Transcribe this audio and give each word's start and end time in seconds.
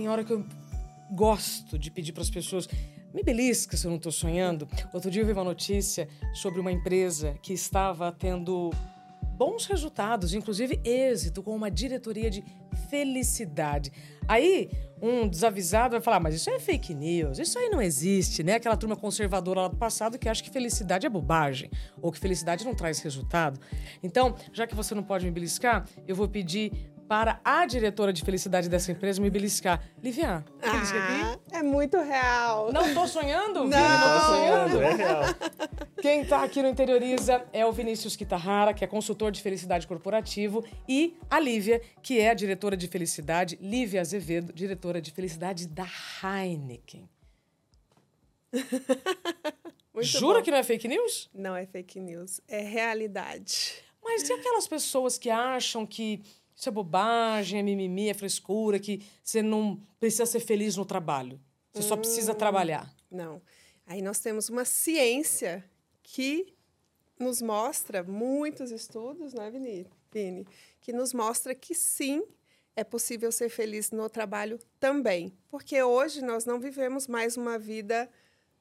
tem 0.00 0.08
hora 0.08 0.24
que 0.24 0.32
eu 0.32 0.46
gosto 1.10 1.78
de 1.78 1.90
pedir 1.90 2.12
para 2.12 2.22
as 2.22 2.30
pessoas 2.30 2.66
me 3.12 3.22
belisca 3.22 3.76
se 3.76 3.86
eu 3.86 3.90
não 3.90 3.98
estou 3.98 4.10
sonhando. 4.10 4.66
Outro 4.94 5.10
dia 5.10 5.20
eu 5.20 5.26
vi 5.26 5.32
uma 5.32 5.44
notícia 5.44 6.08
sobre 6.32 6.58
uma 6.58 6.72
empresa 6.72 7.34
que 7.42 7.52
estava 7.52 8.10
tendo 8.10 8.70
bons 9.36 9.66
resultados, 9.66 10.32
inclusive 10.32 10.80
êxito, 10.82 11.42
com 11.42 11.54
uma 11.54 11.70
diretoria 11.70 12.30
de 12.30 12.42
felicidade. 12.88 13.92
Aí, 14.26 14.70
um 15.02 15.28
desavisado 15.28 15.92
vai 15.92 16.00
falar, 16.00 16.18
mas 16.18 16.34
isso 16.34 16.48
é 16.48 16.58
fake 16.58 16.94
news, 16.94 17.38
isso 17.38 17.58
aí 17.58 17.68
não 17.68 17.82
existe, 17.82 18.42
né? 18.42 18.54
Aquela 18.54 18.76
turma 18.76 18.96
conservadora 18.96 19.62
lá 19.62 19.68
do 19.68 19.76
passado 19.76 20.18
que 20.18 20.28
acha 20.28 20.42
que 20.42 20.50
felicidade 20.50 21.06
é 21.06 21.10
bobagem, 21.10 21.70
ou 22.00 22.10
que 22.10 22.18
felicidade 22.18 22.64
não 22.64 22.74
traz 22.74 23.00
resultado. 23.00 23.60
Então, 24.02 24.34
já 24.50 24.66
que 24.66 24.74
você 24.74 24.94
não 24.94 25.02
pode 25.02 25.26
me 25.26 25.30
beliscar, 25.30 25.86
eu 26.06 26.16
vou 26.16 26.28
pedir 26.28 26.90
para 27.10 27.40
a 27.44 27.66
diretora 27.66 28.12
de 28.12 28.22
felicidade 28.22 28.68
dessa 28.68 28.92
empresa 28.92 29.20
me 29.20 29.28
beliscar. 29.28 29.82
Livian, 30.00 30.44
ah? 30.62 31.36
É 31.50 31.60
muito 31.60 31.98
real. 31.98 32.70
Não 32.72 32.94
tô 32.94 33.04
sonhando? 33.08 33.64
Não, 33.64 33.66
não 33.66 34.20
tô 34.20 34.26
sonhando, 34.26 34.80
é 34.80 34.94
real. 34.94 35.22
Quem 36.00 36.24
tá 36.24 36.44
aqui 36.44 36.62
no 36.62 36.68
Interioriza 36.68 37.44
é 37.52 37.66
o 37.66 37.72
Vinícius 37.72 38.14
Kitahara, 38.14 38.72
que 38.72 38.84
é 38.84 38.86
consultor 38.86 39.32
de 39.32 39.42
felicidade 39.42 39.88
corporativo, 39.88 40.64
e 40.88 41.16
a 41.28 41.40
Lívia, 41.40 41.82
que 42.00 42.20
é 42.20 42.30
a 42.30 42.34
diretora 42.34 42.76
de 42.76 42.86
felicidade, 42.86 43.58
Lívia 43.60 44.02
Azevedo, 44.02 44.52
diretora 44.52 45.02
de 45.02 45.10
felicidade 45.10 45.66
da 45.66 45.88
Heineken. 46.22 47.10
Jura 50.00 50.38
bom. 50.38 50.44
que 50.44 50.50
não 50.52 50.58
é 50.58 50.62
fake 50.62 50.86
news? 50.86 51.28
Não 51.34 51.56
é 51.56 51.66
fake 51.66 51.98
news, 51.98 52.40
é 52.46 52.60
realidade. 52.60 53.82
Mas 54.02 54.28
e 54.28 54.32
aquelas 54.32 54.66
pessoas 54.66 55.18
que 55.18 55.28
acham 55.28 55.84
que 55.84 56.22
isso 56.60 56.68
é 56.68 56.72
bobagem, 56.72 57.58
é 57.58 57.62
mimimi, 57.62 58.10
é 58.10 58.14
frescura, 58.14 58.78
que 58.78 59.02
você 59.24 59.40
não 59.40 59.80
precisa 59.98 60.26
ser 60.26 60.40
feliz 60.40 60.76
no 60.76 60.84
trabalho. 60.84 61.40
Você 61.72 61.80
hum, 61.80 61.88
só 61.88 61.96
precisa 61.96 62.32
hum, 62.32 62.34
trabalhar. 62.34 62.94
Não. 63.10 63.40
Aí 63.86 64.02
nós 64.02 64.18
temos 64.18 64.50
uma 64.50 64.66
ciência 64.66 65.64
que 66.02 66.54
nos 67.18 67.40
mostra, 67.40 68.02
muitos 68.02 68.70
estudos, 68.70 69.32
né, 69.32 69.50
Vini? 70.12 70.46
Que 70.82 70.92
nos 70.92 71.14
mostra 71.14 71.54
que 71.54 71.74
sim, 71.74 72.22
é 72.76 72.84
possível 72.84 73.32
ser 73.32 73.48
feliz 73.48 73.90
no 73.90 74.10
trabalho 74.10 74.58
também. 74.78 75.32
Porque 75.48 75.82
hoje 75.82 76.20
nós 76.22 76.44
não 76.44 76.60
vivemos 76.60 77.06
mais 77.06 77.38
uma 77.38 77.58
vida 77.58 78.06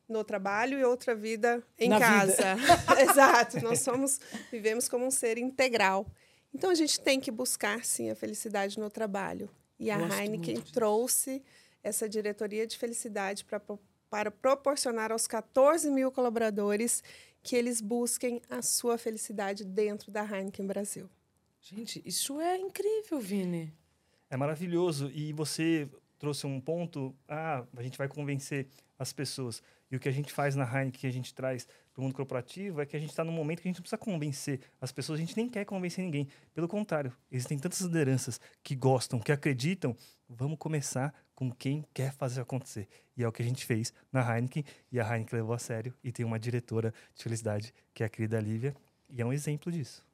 no 0.07 0.23
trabalho 0.23 0.79
e 0.79 0.85
outra 0.85 1.13
vida 1.13 1.61
em 1.77 1.89
Na 1.89 1.99
casa. 1.99 2.55
Exato. 2.97 3.61
Nós 3.61 3.81
somos, 3.81 4.21
vivemos 4.49 4.87
como 4.87 5.05
um 5.05 5.11
ser 5.11 5.37
integral. 5.37 6.09
Então 6.53 6.69
a 6.69 6.75
gente 6.75 6.99
tem 6.99 7.19
que 7.19 7.31
buscar 7.31 7.85
sim 7.85 8.09
a 8.09 8.15
felicidade 8.15 8.79
no 8.79 8.89
trabalho. 8.89 9.49
E 9.79 9.89
a 9.89 9.97
Gosto 9.97 10.19
Heineken 10.19 10.61
trouxe 10.61 11.41
essa 11.81 12.09
diretoria 12.09 12.67
de 12.67 12.77
felicidade 12.77 13.45
pra, 13.45 13.61
para 14.09 14.29
proporcionar 14.29 15.11
aos 15.11 15.27
14 15.27 15.89
mil 15.89 16.11
colaboradores 16.11 17.03
que 17.41 17.55
eles 17.55 17.79
busquem 17.79 18.41
a 18.49 18.61
sua 18.61 18.97
felicidade 18.97 19.63
dentro 19.63 20.11
da 20.11 20.23
Heineken 20.23 20.67
Brasil. 20.67 21.09
Gente, 21.61 22.01
isso 22.05 22.39
é 22.39 22.57
incrível, 22.57 23.19
Vini. 23.19 23.73
É 24.29 24.37
maravilhoso. 24.37 25.09
E 25.11 25.33
você 25.33 25.89
trouxe 26.19 26.45
um 26.45 26.59
ponto, 26.59 27.15
ah, 27.27 27.63
a 27.75 27.81
gente 27.81 27.97
vai 27.97 28.07
convencer 28.07 28.67
as 28.99 29.13
pessoas. 29.13 29.63
E 29.89 29.95
o 29.95 29.99
que 29.99 30.09
a 30.09 30.11
gente 30.11 30.31
faz 30.31 30.55
na 30.55 30.65
Heineken, 30.65 30.91
que 30.91 31.07
a 31.07 31.11
gente 31.11 31.33
traz 31.33 31.65
para 31.93 32.01
o 32.01 32.03
mundo 32.03 32.13
corporativo, 32.13 32.81
é 32.81 32.85
que 32.85 32.95
a 32.95 32.99
gente 32.99 33.09
está 33.09 33.23
num 33.23 33.31
momento 33.31 33.61
que 33.61 33.67
a 33.67 33.69
gente 33.69 33.77
não 33.77 33.81
precisa 33.81 33.97
convencer 33.97 34.59
as 34.79 34.91
pessoas, 34.91 35.19
a 35.19 35.23
gente 35.23 35.35
nem 35.35 35.49
quer 35.49 35.65
convencer 35.65 36.03
ninguém. 36.03 36.27
Pelo 36.53 36.67
contrário, 36.67 37.11
existem 37.31 37.57
tantas 37.57 37.79
lideranças 37.79 38.39
que 38.61 38.75
gostam, 38.75 39.19
que 39.19 39.31
acreditam. 39.31 39.95
Vamos 40.27 40.59
começar 40.59 41.13
com 41.33 41.49
quem 41.49 41.85
quer 41.93 42.13
fazer 42.13 42.41
acontecer. 42.41 42.87
E 43.15 43.23
é 43.23 43.27
o 43.27 43.31
que 43.31 43.41
a 43.41 43.45
gente 43.45 43.65
fez 43.65 43.93
na 44.11 44.21
Heineken, 44.21 44.63
e 44.91 44.99
a 44.99 45.03
Heineken 45.03 45.39
levou 45.39 45.55
a 45.55 45.59
sério, 45.59 45.93
e 46.03 46.11
tem 46.11 46.25
uma 46.25 46.37
diretora 46.37 46.93
de 47.15 47.23
felicidade, 47.23 47.73
que 47.93 48.03
é 48.03 48.05
a 48.05 48.09
querida 48.09 48.39
Lívia, 48.39 48.75
e 49.09 49.21
é 49.21 49.25
um 49.25 49.33
exemplo 49.33 49.71
disso. 49.71 50.05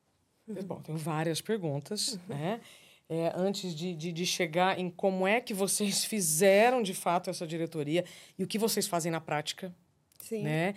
Bom, 0.65 0.79
tenho 0.79 0.97
várias 0.97 1.41
perguntas, 1.41 2.19
né? 2.27 2.61
é, 3.07 3.31
antes 3.35 3.75
de, 3.75 3.93
de, 3.95 4.11
de, 4.11 4.25
chegar 4.25 4.79
em 4.79 4.89
como 4.89 5.27
é 5.27 5.39
que 5.39 5.53
vocês 5.53 6.03
fizeram 6.05 6.81
de 6.81 6.93
fato 6.93 7.29
essa 7.29 7.45
diretoria 7.45 8.03
e 8.37 8.43
o 8.43 8.47
que 8.47 8.57
vocês 8.57 8.87
fazem 8.87 9.11
na 9.11 9.21
prática. 9.21 9.75
Sim. 10.19 10.43
Né? 10.43 10.75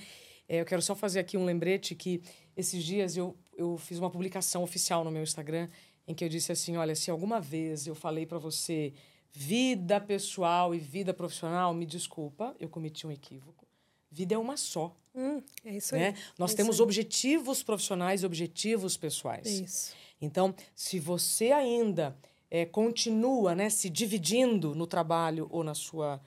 É, 0.49 0.61
eu 0.61 0.65
quero 0.65 0.83
só 0.83 0.95
fazer 0.95 1.21
aqui 1.21 1.37
um 1.37 1.45
lembrete 1.45 1.95
que 1.95 2.23
esses 2.57 2.83
dias 2.85 3.17
eu, 3.17 3.37
eu 3.57 3.77
fiz 3.79 3.99
uma 3.99 4.11
publicação 4.11 4.63
oficial 4.63 5.05
no 5.05 5.11
meu 5.11 5.23
Instagram 5.23 5.69
em 6.07 6.15
que 6.15 6.25
eu 6.25 6.29
disse 6.29 6.51
assim, 6.53 6.77
olha, 6.77 6.95
se 6.95 7.11
alguma 7.11 7.41
vez 7.41 7.87
eu 7.87 7.95
falei 7.95 8.25
para 8.25 8.39
você 8.39 8.95
vida 9.31 10.01
pessoal 10.01 10.75
e 10.75 10.79
vida 10.79 11.13
profissional, 11.13 11.73
me 11.75 11.85
desculpa, 11.85 12.57
eu 12.59 12.69
cometi 12.69 13.07
um 13.07 13.13
equívoco. 13.13 13.67
Vida 14.11 14.35
é 14.35 14.39
uma 14.39 14.57
só. 14.57 14.97
Hum, 15.15 15.43
é 15.65 15.77
isso 15.77 15.95
aí. 15.95 16.01
Né? 16.01 16.15
Nós 16.39 16.55
é 16.55 16.57
temos 16.57 16.81
objetivos 16.81 17.63
profissionais 17.63 18.23
e 18.23 18.27
objetivos 18.27 18.97
pessoais. 18.97 19.47
É 19.47 19.65
isso. 19.65 19.95
Então, 20.21 20.55
se 20.75 20.99
você 20.99 21.53
ainda 21.53 22.17
é, 22.51 22.65
continua 22.65 23.55
né, 23.55 23.71
se 23.71 23.89
dividindo 23.89 24.75
no 24.75 24.87
trabalho 24.87 25.47
ou 25.51 25.63
na 25.63 25.75
sua 25.75 26.21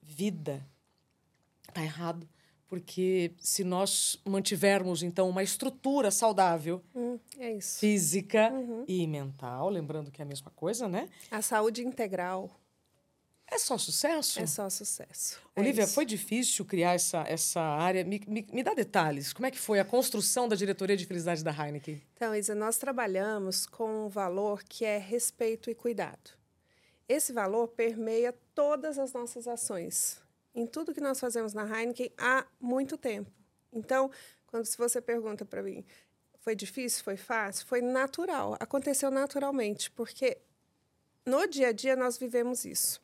vida, 0.00 0.66
tá 1.72 1.82
errado. 1.82 2.28
Porque 2.66 3.32
se 3.38 3.62
nós 3.62 4.20
mantivermos, 4.26 5.02
então, 5.02 5.28
uma 5.28 5.42
estrutura 5.42 6.10
saudável, 6.10 6.82
hum, 6.94 7.18
é 7.38 7.60
física 7.60 8.50
uhum. 8.52 8.84
e 8.88 9.06
mental, 9.06 9.68
lembrando 9.68 10.10
que 10.10 10.20
é 10.20 10.24
a 10.24 10.28
mesma 10.28 10.50
coisa, 10.50 10.88
né? 10.88 11.08
A 11.30 11.42
saúde 11.42 11.82
integral. 11.84 12.50
É 13.46 13.58
só 13.58 13.76
sucesso? 13.78 14.40
É 14.40 14.46
só 14.46 14.68
sucesso. 14.68 15.38
Olivia, 15.54 15.84
é 15.84 15.86
foi 15.86 16.04
difícil 16.04 16.64
criar 16.64 16.94
essa, 16.94 17.24
essa 17.28 17.60
área? 17.60 18.02
Me, 18.04 18.20
me, 18.26 18.46
me, 18.52 18.62
dá 18.62 18.74
detalhes. 18.74 19.32
Como 19.32 19.46
é 19.46 19.50
que 19.50 19.58
foi 19.58 19.78
a 19.78 19.84
construção 19.84 20.48
da 20.48 20.56
diretoria 20.56 20.96
de 20.96 21.06
felicidade 21.06 21.44
da 21.44 21.52
Heineken? 21.52 22.02
Então, 22.14 22.34
Isa, 22.34 22.54
nós 22.54 22.78
trabalhamos 22.78 23.66
com 23.66 24.06
um 24.06 24.08
valor 24.08 24.62
que 24.64 24.84
é 24.84 24.98
respeito 24.98 25.70
e 25.70 25.74
cuidado. 25.74 26.30
Esse 27.08 27.32
valor 27.32 27.68
permeia 27.68 28.34
todas 28.54 28.98
as 28.98 29.12
nossas 29.12 29.46
ações, 29.46 30.20
em 30.54 30.66
tudo 30.66 30.94
que 30.94 31.00
nós 31.00 31.20
fazemos 31.20 31.52
na 31.52 31.64
Heineken 31.64 32.10
há 32.16 32.46
muito 32.58 32.96
tempo. 32.96 33.30
Então, 33.72 34.10
quando 34.46 34.64
se 34.64 34.78
você 34.78 35.00
pergunta 35.00 35.44
para 35.44 35.62
mim, 35.62 35.84
foi 36.40 36.54
difícil, 36.56 37.04
foi 37.04 37.16
fácil, 37.16 37.66
foi 37.66 37.82
natural, 37.82 38.56
aconteceu 38.58 39.10
naturalmente, 39.10 39.90
porque 39.90 40.38
no 41.26 41.46
dia 41.46 41.68
a 41.68 41.72
dia 41.72 41.96
nós 41.96 42.16
vivemos 42.18 42.64
isso. 42.64 43.03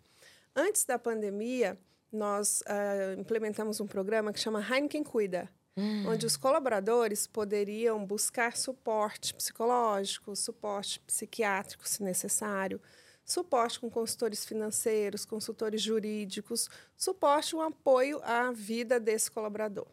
Antes 0.54 0.84
da 0.84 0.98
pandemia, 0.98 1.78
nós 2.12 2.60
uh, 2.62 3.20
implementamos 3.20 3.80
um 3.80 3.86
programa 3.86 4.32
que 4.32 4.40
chama 4.40 4.60
Heineken 4.60 5.04
Cuida, 5.04 5.48
hum. 5.76 6.08
onde 6.08 6.26
os 6.26 6.36
colaboradores 6.36 7.26
poderiam 7.26 8.04
buscar 8.04 8.56
suporte 8.56 9.32
psicológico, 9.34 10.34
suporte 10.34 10.98
psiquiátrico, 11.00 11.88
se 11.88 12.02
necessário, 12.02 12.80
suporte 13.24 13.78
com 13.78 13.88
consultores 13.88 14.44
financeiros, 14.44 15.24
consultores 15.24 15.80
jurídicos, 15.80 16.68
suporte, 16.96 17.54
um 17.54 17.60
apoio 17.60 18.20
à 18.24 18.50
vida 18.50 18.98
desse 18.98 19.30
colaborador. 19.30 19.86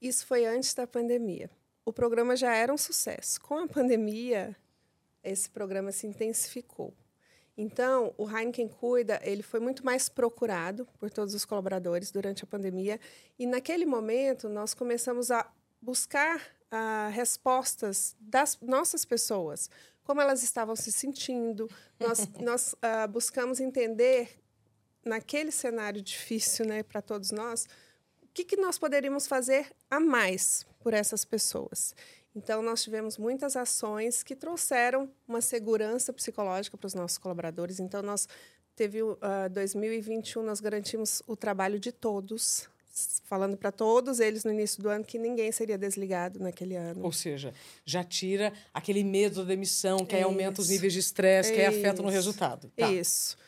Isso 0.00 0.26
foi 0.26 0.44
antes 0.44 0.74
da 0.74 0.86
pandemia. 0.86 1.50
O 1.84 1.92
programa 1.92 2.36
já 2.36 2.54
era 2.54 2.72
um 2.72 2.76
sucesso. 2.76 3.40
Com 3.40 3.58
a 3.58 3.66
pandemia, 3.66 4.54
esse 5.24 5.48
programa 5.48 5.90
se 5.90 6.06
intensificou. 6.06 6.92
Então, 7.56 8.12
o 8.18 8.28
Heineken 8.28 8.68
Cuida, 8.68 9.18
ele 9.22 9.42
foi 9.42 9.60
muito 9.60 9.84
mais 9.84 10.08
procurado 10.08 10.86
por 10.98 11.10
todos 11.10 11.32
os 11.32 11.44
colaboradores 11.44 12.10
durante 12.10 12.44
a 12.44 12.46
pandemia. 12.46 13.00
E 13.38 13.46
naquele 13.46 13.86
momento, 13.86 14.48
nós 14.48 14.74
começamos 14.74 15.30
a 15.30 15.50
buscar 15.80 16.38
uh, 16.38 17.10
respostas 17.12 18.14
das 18.20 18.58
nossas 18.60 19.04
pessoas, 19.06 19.70
como 20.04 20.20
elas 20.20 20.42
estavam 20.42 20.76
se 20.76 20.92
sentindo. 20.92 21.68
Nós, 21.98 22.28
nós 22.40 22.74
uh, 22.74 23.08
buscamos 23.08 23.58
entender, 23.58 24.38
naquele 25.02 25.52
cenário 25.52 26.02
difícil 26.02 26.66
né, 26.66 26.82
para 26.82 27.00
todos 27.00 27.30
nós, 27.30 27.66
o 28.22 28.28
que, 28.34 28.44
que 28.44 28.56
nós 28.56 28.76
poderíamos 28.76 29.26
fazer 29.26 29.72
a 29.88 29.98
mais 29.98 30.66
por 30.80 30.92
essas 30.92 31.24
pessoas. 31.24 31.94
Então, 32.36 32.60
nós 32.60 32.82
tivemos 32.82 33.16
muitas 33.16 33.56
ações 33.56 34.22
que 34.22 34.36
trouxeram 34.36 35.08
uma 35.26 35.40
segurança 35.40 36.12
psicológica 36.12 36.76
para 36.76 36.86
os 36.86 36.92
nossos 36.92 37.16
colaboradores. 37.16 37.80
Então, 37.80 38.02
nós 38.02 38.28
teve 38.76 39.02
uh, 39.02 39.16
ah, 39.22 39.48
2021, 39.48 40.42
nós 40.42 40.60
garantimos 40.60 41.22
o 41.26 41.34
trabalho 41.34 41.80
de 41.80 41.90
todos, 41.90 42.68
falando 43.24 43.56
para 43.56 43.72
todos 43.72 44.20
eles 44.20 44.44
no 44.44 44.52
início 44.52 44.82
do 44.82 44.90
ano 44.90 45.02
que 45.02 45.18
ninguém 45.18 45.50
seria 45.50 45.78
desligado 45.78 46.38
naquele 46.38 46.76
ano. 46.76 47.02
Ou 47.02 47.12
seja, 47.12 47.54
já 47.86 48.04
tira 48.04 48.52
aquele 48.74 49.02
medo 49.02 49.36
da 49.36 49.44
demissão, 49.44 50.04
que 50.04 50.14
aí 50.14 50.22
aumenta 50.22 50.60
os 50.60 50.68
níveis 50.68 50.92
de 50.92 50.98
estresse, 50.98 51.50
que 51.50 51.58
aí 51.58 51.66
afeta 51.66 52.02
no 52.02 52.10
resultado. 52.10 52.70
Tá. 52.76 52.92
Isso. 52.92 53.38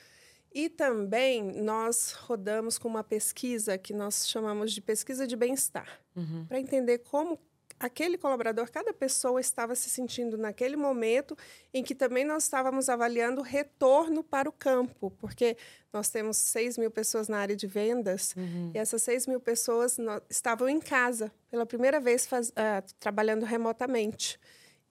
E 0.50 0.70
também 0.70 1.42
nós 1.60 2.12
rodamos 2.12 2.78
com 2.78 2.88
uma 2.88 3.04
pesquisa 3.04 3.76
que 3.76 3.92
nós 3.92 4.26
chamamos 4.26 4.72
de 4.72 4.80
pesquisa 4.80 5.26
de 5.26 5.36
bem-estar, 5.36 6.00
uhum. 6.16 6.46
para 6.46 6.58
entender 6.58 6.98
como 6.98 7.38
aquele 7.78 8.18
colaborador, 8.18 8.70
cada 8.70 8.92
pessoa 8.92 9.40
estava 9.40 9.74
se 9.74 9.88
sentindo 9.88 10.36
naquele 10.36 10.76
momento 10.76 11.36
em 11.72 11.82
que 11.82 11.94
também 11.94 12.24
nós 12.24 12.44
estávamos 12.44 12.88
avaliando 12.88 13.40
o 13.40 13.44
retorno 13.44 14.22
para 14.22 14.48
o 14.48 14.52
campo, 14.52 15.10
porque 15.18 15.56
nós 15.92 16.08
temos 16.08 16.36
6 16.36 16.78
mil 16.78 16.90
pessoas 16.90 17.28
na 17.28 17.38
área 17.38 17.56
de 17.56 17.66
vendas 17.66 18.34
uhum. 18.36 18.72
e 18.74 18.78
essas 18.78 19.02
6 19.02 19.26
mil 19.26 19.40
pessoas 19.40 19.96
estavam 20.28 20.68
em 20.68 20.80
casa 20.80 21.32
pela 21.50 21.64
primeira 21.64 22.00
vez 22.00 22.26
faz, 22.26 22.50
uh, 22.50 22.94
trabalhando 22.98 23.44
remotamente. 23.44 24.38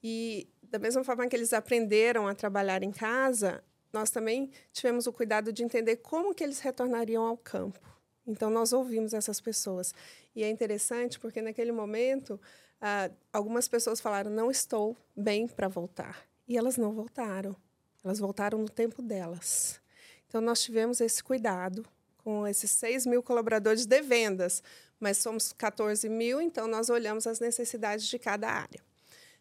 E 0.01 0.47
da 0.63 0.79
mesma 0.79 1.03
forma 1.03 1.27
que 1.27 1.35
eles 1.35 1.53
aprenderam 1.53 2.27
a 2.27 2.33
trabalhar 2.33 2.83
em 2.83 2.91
casa, 2.91 3.63
nós 3.91 4.09
também 4.09 4.51
tivemos 4.71 5.07
o 5.07 5.13
cuidado 5.13 5.51
de 5.51 5.63
entender 5.63 5.97
como 5.97 6.33
que 6.33 6.43
eles 6.43 6.59
retornariam 6.59 7.23
ao 7.23 7.37
campo. 7.37 7.79
Então, 8.25 8.49
nós 8.49 8.73
ouvimos 8.73 9.13
essas 9.13 9.39
pessoas. 9.39 9.93
E 10.35 10.43
é 10.43 10.49
interessante 10.49 11.17
porque, 11.17 11.41
naquele 11.41 11.71
momento, 11.71 12.39
ah, 12.81 13.09
algumas 13.31 13.67
pessoas 13.67 13.99
falaram: 13.99 14.29
não 14.29 14.51
estou 14.51 14.95
bem 15.15 15.47
para 15.47 15.67
voltar. 15.67 16.27
E 16.47 16.57
elas 16.57 16.77
não 16.77 16.93
voltaram. 16.93 17.55
Elas 18.03 18.19
voltaram 18.19 18.59
no 18.59 18.69
tempo 18.69 19.01
delas. 19.01 19.81
Então, 20.27 20.41
nós 20.41 20.61
tivemos 20.61 21.01
esse 21.01 21.23
cuidado 21.23 21.85
com 22.17 22.45
esses 22.45 22.71
6 22.71 23.05
mil 23.05 23.23
colaboradores 23.23 23.85
de 23.85 24.01
vendas, 24.01 24.61
mas 24.99 25.17
somos 25.17 25.53
14 25.53 26.09
mil, 26.09 26.41
então 26.41 26.67
nós 26.67 26.89
olhamos 26.89 27.25
as 27.25 27.39
necessidades 27.39 28.05
de 28.05 28.19
cada 28.19 28.49
área. 28.49 28.81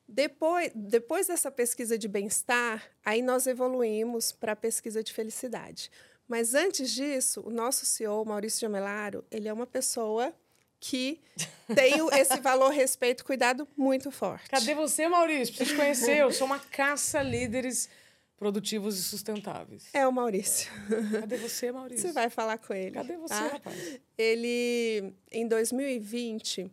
Depois, 0.09 0.71
depois 0.73 1.27
dessa 1.27 1.51
pesquisa 1.51 1.99
de 1.99 2.07
bem-estar, 2.07 2.89
aí 3.05 3.23
nós 3.23 3.47
evoluímos 3.49 4.31
para 4.31 4.53
a 4.53 4.57
pesquisa 4.57 5.03
de 5.03 5.13
felicidade. 5.13 5.91
Mas 6.29 6.55
antes 6.55 6.93
disso, 6.93 7.43
o 7.45 7.51
nosso 7.51 7.85
CEO, 7.85 8.25
Maurício 8.25 8.61
Jamelaro, 8.61 9.25
ele 9.31 9.49
é 9.49 9.53
uma 9.53 9.67
pessoa 9.67 10.33
que 10.81 11.21
tem 11.75 11.95
esse 12.19 12.41
valor, 12.41 12.71
respeito, 12.71 13.25
cuidado 13.25 13.67
muito 13.77 14.11
forte. 14.11 14.49
Cadê 14.51 14.75
você, 14.75 15.09
Maurício? 15.09 15.55
Preciso 15.55 15.77
conhecer. 15.77 16.19
Eu 16.19 16.33
sou 16.33 16.47
uma 16.47 16.59
caça 16.59 17.23
líderes 17.23 17.89
produtivos 18.37 18.99
e 18.99 19.03
sustentáveis. 19.03 19.89
É 19.93 20.07
o 20.07 20.13
Maurício. 20.13 20.71
Cadê 21.21 21.37
você, 21.37 21.73
Maurício? 21.73 22.07
Você 22.07 22.13
vai 22.13 22.29
falar 22.29 22.59
com 22.59 22.75
ele. 22.75 22.93
Cadê 22.93 23.17
você, 23.17 23.35
tá? 23.35 23.49
rapaz? 23.49 24.01
Ele, 24.17 25.15
em 25.33 25.49
2020, 25.49 26.71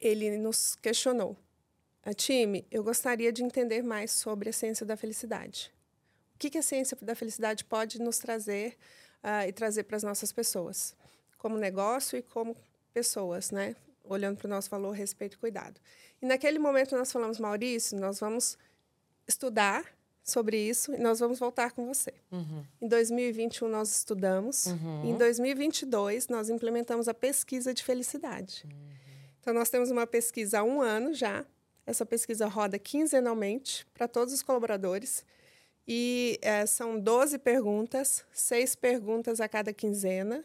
ele 0.00 0.36
nos 0.36 0.74
questionou. 0.74 1.36
A 2.04 2.12
time, 2.12 2.66
eu 2.70 2.84
gostaria 2.84 3.32
de 3.32 3.42
entender 3.42 3.82
mais 3.82 4.10
sobre 4.10 4.50
a 4.50 4.52
ciência 4.52 4.84
da 4.84 4.96
felicidade. 4.96 5.72
O 6.34 6.38
que, 6.38 6.50
que 6.50 6.58
a 6.58 6.62
ciência 6.62 6.98
da 7.00 7.14
felicidade 7.14 7.64
pode 7.64 7.98
nos 8.02 8.18
trazer 8.18 8.76
uh, 9.22 9.48
e 9.48 9.52
trazer 9.52 9.84
para 9.84 9.96
as 9.96 10.02
nossas 10.02 10.30
pessoas, 10.30 10.94
como 11.38 11.56
negócio 11.56 12.18
e 12.18 12.22
como 12.22 12.54
pessoas, 12.94 13.50
né? 13.50 13.76
Olhando 14.04 14.38
para 14.38 14.46
o 14.46 14.50
nosso 14.50 14.70
valor, 14.70 14.92
respeito 14.92 15.34
e 15.34 15.38
cuidado. 15.38 15.80
E 16.22 16.26
naquele 16.26 16.58
momento 16.58 16.96
nós 16.96 17.10
falamos, 17.10 17.38
Maurício, 17.38 17.98
nós 17.98 18.20
vamos 18.20 18.56
estudar 19.26 19.84
sobre 20.22 20.56
isso 20.56 20.94
e 20.94 20.98
nós 20.98 21.20
vamos 21.20 21.38
voltar 21.38 21.72
com 21.72 21.86
você. 21.86 22.14
Uhum. 22.30 22.64
Em 22.80 22.88
2021 22.88 23.68
nós 23.68 23.94
estudamos. 23.94 24.66
Uhum. 24.66 25.10
Em 25.10 25.18
2022 25.18 26.28
nós 26.28 26.48
implementamos 26.48 27.08
a 27.08 27.14
pesquisa 27.14 27.74
de 27.74 27.82
felicidade. 27.82 28.64
Uhum. 28.64 28.94
Então 29.40 29.52
nós 29.52 29.68
temos 29.68 29.90
uma 29.90 30.06
pesquisa 30.06 30.60
há 30.60 30.62
um 30.62 30.80
ano 30.80 31.12
já 31.12 31.44
essa 31.86 32.06
pesquisa 32.06 32.46
roda 32.46 32.78
quinzenalmente 32.78 33.86
para 33.92 34.08
todos 34.08 34.32
os 34.32 34.42
colaboradores 34.42 35.24
e 35.86 36.38
é, 36.40 36.64
são 36.64 36.98
12 36.98 37.38
perguntas, 37.38 38.24
seis 38.32 38.74
perguntas 38.74 39.40
a 39.40 39.48
cada 39.48 39.72
quinzena. 39.72 40.42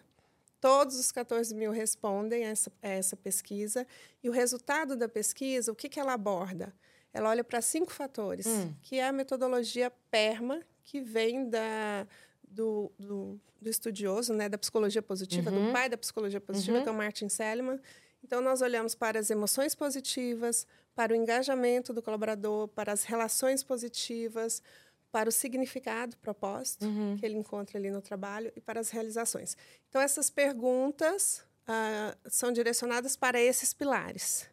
Todos 0.60 1.00
os 1.00 1.12
14 1.12 1.56
mil 1.56 1.72
respondem 1.72 2.46
a 2.46 2.50
essa, 2.50 2.72
a 2.82 2.90
essa 2.90 3.16
pesquisa. 3.16 3.88
E 4.22 4.30
o 4.30 4.32
resultado 4.32 4.96
da 4.96 5.08
pesquisa, 5.08 5.72
o 5.72 5.76
que, 5.76 5.88
que 5.88 6.00
ela 6.00 6.14
aborda? 6.14 6.74
Ela 7.14 7.30
olha 7.30 7.44
para 7.44 7.62
cinco 7.62 7.92
fatores, 7.92 8.46
hum. 8.46 8.74
que 8.82 8.98
é 8.98 9.08
a 9.08 9.12
metodologia 9.12 9.92
PERMA, 10.12 10.62
que 10.84 11.02
vem 11.02 11.50
da, 11.50 12.08
do, 12.48 12.92
do, 13.00 13.40
do 13.62 13.70
estudioso, 13.70 14.34
né, 14.34 14.50
da 14.50 14.58
psicologia 14.58 15.02
positiva, 15.02 15.50
uhum. 15.50 15.68
do 15.68 15.74
pai 15.74 15.90
da 15.90 15.98
psicologia 15.98 16.42
positiva, 16.42 16.78
uhum. 16.78 16.84
que 16.84 16.90
é 16.90 16.92
o 16.92 16.96
Martin 16.96 17.30
Seligman. 17.30 17.80
Então, 18.24 18.42
nós 18.42 18.62
olhamos 18.62 18.96
para 18.96 19.20
as 19.20 19.30
emoções 19.30 19.74
positivas, 19.74 20.68
para 20.94 21.14
o 21.14 21.16
engajamento 21.16 21.94
do 21.94 22.02
colaborador, 22.02 22.68
para 22.68 22.92
as 22.92 23.04
relações 23.04 23.64
positivas, 23.64 24.62
para 25.12 25.30
o 25.30 25.32
significado, 25.32 26.16
propósito 26.18 26.86
uhum. 26.86 27.18
que 27.18 27.26
ele 27.26 27.38
encontra 27.38 27.78
ali 27.78 27.90
no 27.90 28.02
trabalho 28.02 28.52
e 28.56 28.62
para 28.62 28.80
as 28.80 28.90
realizações. 28.90 29.58
Então, 29.90 30.02
essas 30.02 30.30
perguntas 30.30 31.44
uh, 31.68 32.30
são 32.30 32.52
direcionadas 32.52 33.16
para 33.16 33.40
esses 33.40 33.74
pilares. 33.74 34.48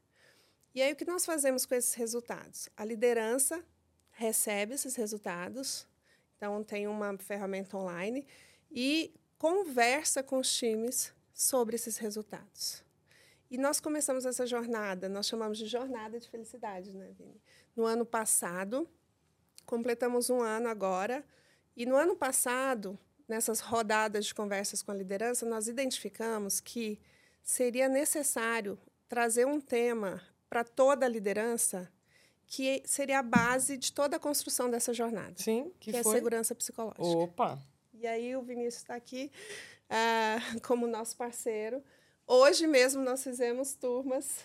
E 0.74 0.82
aí, 0.82 0.92
o 0.92 0.96
que 0.96 1.04
nós 1.04 1.24
fazemos 1.24 1.66
com 1.66 1.74
esses 1.74 1.94
resultados? 1.94 2.68
A 2.76 2.84
liderança 2.84 3.62
recebe 4.10 4.74
esses 4.74 4.96
resultados, 4.96 5.86
então, 6.36 6.62
tem 6.62 6.86
uma 6.86 7.16
ferramenta 7.18 7.76
online 7.76 8.26
e 8.70 9.14
conversa 9.38 10.22
com 10.22 10.38
os 10.38 10.54
times 10.54 11.12
sobre 11.32 11.76
esses 11.76 11.98
resultados. 11.98 12.84
E 13.50 13.56
nós 13.56 13.78
começamos 13.78 14.26
essa 14.26 14.46
jornada, 14.46 15.08
nós 15.08 15.26
chamamos 15.26 15.56
de 15.58 15.66
jornada 15.66 16.18
de 16.18 16.28
felicidade, 16.28 16.92
né, 16.92 17.12
Vini? 17.16 17.40
No 17.76 17.84
ano 17.84 18.04
passado, 18.04 18.88
completamos 19.66 20.30
um 20.30 20.40
ano 20.40 20.68
agora, 20.68 21.24
e 21.76 21.84
no 21.84 21.96
ano 21.96 22.16
passado, 22.16 22.98
nessas 23.28 23.60
rodadas 23.60 24.26
de 24.26 24.34
conversas 24.34 24.82
com 24.82 24.92
a 24.92 24.94
liderança, 24.94 25.44
nós 25.44 25.68
identificamos 25.68 26.60
que 26.60 26.98
seria 27.42 27.88
necessário 27.88 28.78
trazer 29.08 29.46
um 29.46 29.60
tema 29.60 30.22
para 30.48 30.64
toda 30.64 31.04
a 31.04 31.08
liderança 31.08 31.90
que 32.46 32.82
seria 32.86 33.18
a 33.18 33.22
base 33.22 33.76
de 33.76 33.92
toda 33.92 34.16
a 34.16 34.20
construção 34.20 34.70
dessa 34.70 34.94
jornada. 34.94 35.34
Sim, 35.36 35.72
que, 35.80 35.90
que 35.90 35.96
é 35.96 36.00
a 36.00 36.04
segurança 36.04 36.54
psicológica. 36.54 37.02
Opa! 37.02 37.58
E 37.92 38.06
aí 38.06 38.36
o 38.36 38.42
Vinícius 38.42 38.82
está 38.82 38.94
aqui 38.94 39.32
uh, 39.90 40.60
como 40.62 40.86
nosso 40.86 41.16
parceiro 41.16 41.82
Hoje 42.26 42.66
mesmo 42.66 43.02
nós 43.04 43.22
fizemos 43.22 43.74
turmas 43.74 44.44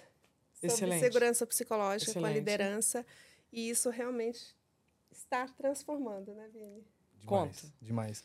sobre 0.53 0.75
Excelente. 0.75 0.99
segurança 0.99 1.47
psicológica 1.47 2.11
Excelente. 2.11 2.31
com 2.31 2.31
a 2.31 2.37
liderança 2.37 3.05
e 3.51 3.69
isso 3.69 3.89
realmente 3.89 4.55
está 5.31 5.47
transformando, 5.47 6.33
né, 6.33 6.49
Vini? 6.51 6.83
Demais, 7.19 7.25
Conta. 7.25 7.73
Demais. 7.81 8.23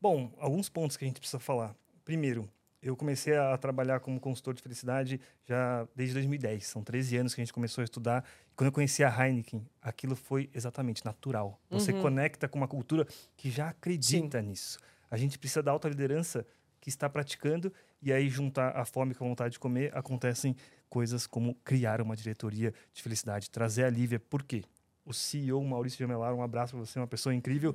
Bom, 0.00 0.30
alguns 0.38 0.68
pontos 0.68 0.96
que 0.96 1.04
a 1.04 1.08
gente 1.08 1.18
precisa 1.18 1.38
falar. 1.38 1.74
Primeiro, 2.04 2.48
eu 2.82 2.94
comecei 2.94 3.36
a 3.36 3.56
trabalhar 3.56 4.00
como 4.00 4.20
consultor 4.20 4.52
de 4.52 4.60
felicidade 4.60 5.20
já 5.44 5.86
desde 5.94 6.14
2010. 6.14 6.66
São 6.66 6.82
13 6.82 7.16
anos 7.16 7.34
que 7.34 7.40
a 7.40 7.44
gente 7.44 7.52
começou 7.52 7.80
a 7.80 7.84
estudar. 7.84 8.24
Quando 8.54 8.66
eu 8.66 8.72
conheci 8.72 9.02
a 9.02 9.08
Heineken, 9.08 9.66
aquilo 9.80 10.14
foi 10.14 10.50
exatamente 10.52 11.04
natural. 11.04 11.58
Você 11.70 11.92
uhum. 11.92 12.02
conecta 12.02 12.48
com 12.48 12.58
uma 12.58 12.68
cultura 12.68 13.06
que 13.36 13.50
já 13.50 13.68
acredita 13.68 14.42
Sim. 14.42 14.48
nisso. 14.48 14.78
A 15.10 15.16
gente 15.16 15.38
precisa 15.38 15.62
da 15.62 15.70
alta 15.70 15.88
liderança 15.88 16.44
que 16.80 16.88
está 16.88 17.08
praticando 17.08 17.72
e 18.02 18.12
aí 18.12 18.28
juntar 18.28 18.76
a 18.76 18.84
fome 18.84 19.14
com 19.14 19.24
a 19.24 19.28
vontade 19.28 19.52
de 19.52 19.60
comer, 19.60 19.96
acontecem 19.96 20.56
coisas 20.88 21.26
como 21.26 21.54
criar 21.64 22.02
uma 22.02 22.16
diretoria 22.16 22.74
de 22.92 23.00
felicidade, 23.00 23.48
trazer 23.48 23.84
a 23.84 23.90
Lívia. 23.90 24.18
Por 24.18 24.42
quê? 24.42 24.64
O 25.04 25.12
CEO 25.12 25.62
Maurício 25.64 25.98
Gemelar, 25.98 26.34
um 26.34 26.42
abraço 26.42 26.74
para 26.74 26.84
você, 26.84 26.98
uma 26.98 27.06
pessoa 27.06 27.34
incrível. 27.34 27.74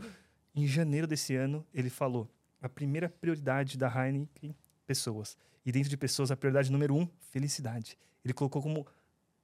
Em 0.55 0.65
janeiro 0.65 1.05
desse 1.05 1.36
ano, 1.36 1.65
ele 1.74 1.89
falou: 1.89 2.29
a 2.62 2.69
primeira 2.69 3.10
prioridade 3.10 3.77
da 3.77 3.88
Heineken, 3.88 4.55
pessoas. 4.86 5.38
E 5.65 5.72
dentro 5.72 5.89
de 5.89 5.98
pessoas, 5.98 6.31
a 6.31 6.38
prioridade 6.38 6.72
número 6.72 6.96
um, 6.96 7.07
felicidade. 7.31 7.98
Ele 8.24 8.34
colocou 8.34 8.62
como 8.62 8.88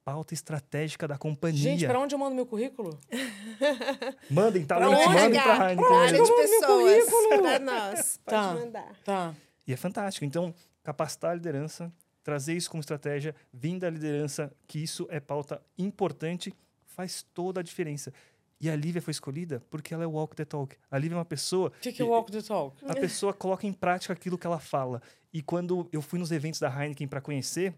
pauta 0.04 0.34
estratégica 0.34 1.08
da 1.08 1.16
companhia. 1.16 1.62
Gente, 1.62 1.86
para 1.86 1.98
onde 1.98 2.14
eu 2.14 2.18
mando 2.18 2.34
meu 2.34 2.46
currículo? 2.46 2.98
Mandem, 4.30 4.64
tá? 4.64 4.78
Mandem 4.78 5.04
para 5.04 5.10
a 5.10 5.24
Heineken. 5.24 5.84
Para 5.84 5.96
área 5.96 6.22
de 6.22 6.32
pessoas. 6.32 7.04
Para 7.28 7.58
nós. 7.58 8.20
Pode 8.24 8.36
tá, 8.36 8.54
mandar. 8.54 8.96
Tá. 9.04 9.34
E 9.66 9.72
é 9.72 9.76
fantástico. 9.76 10.24
Então, 10.24 10.54
capacitar 10.82 11.30
a 11.30 11.34
liderança, 11.34 11.92
trazer 12.22 12.54
isso 12.54 12.70
como 12.70 12.80
estratégia, 12.80 13.34
vindo 13.52 13.80
da 13.80 13.90
liderança, 13.90 14.52
que 14.66 14.82
isso 14.82 15.06
é 15.10 15.20
pauta 15.20 15.62
importante, 15.78 16.52
faz 16.94 17.24
toda 17.34 17.60
a 17.60 17.62
diferença. 17.62 18.12
E 18.60 18.70
a 18.70 18.76
Lívia 18.76 19.02
foi 19.02 19.10
escolhida 19.10 19.62
porque 19.68 19.92
ela 19.92 20.04
é 20.04 20.06
walk 20.06 20.34
the 20.34 20.44
talk. 20.44 20.76
A 20.90 20.96
Lívia 20.96 21.16
é 21.16 21.18
uma 21.18 21.24
pessoa. 21.24 21.68
O 21.68 21.80
que, 21.80 21.92
que 21.92 22.00
é 22.00 22.04
walk 22.04 22.30
the 22.30 22.40
talk? 22.40 22.76
A 22.86 22.94
pessoa 22.94 23.32
coloca 23.34 23.66
em 23.66 23.72
prática 23.72 24.12
aquilo 24.12 24.38
que 24.38 24.46
ela 24.46 24.58
fala. 24.58 25.02
E 25.32 25.42
quando 25.42 25.88
eu 25.92 26.00
fui 26.00 26.18
nos 26.18 26.30
eventos 26.30 26.60
da 26.60 26.68
Heineken 26.68 27.08
para 27.08 27.20
conhecer, 27.20 27.74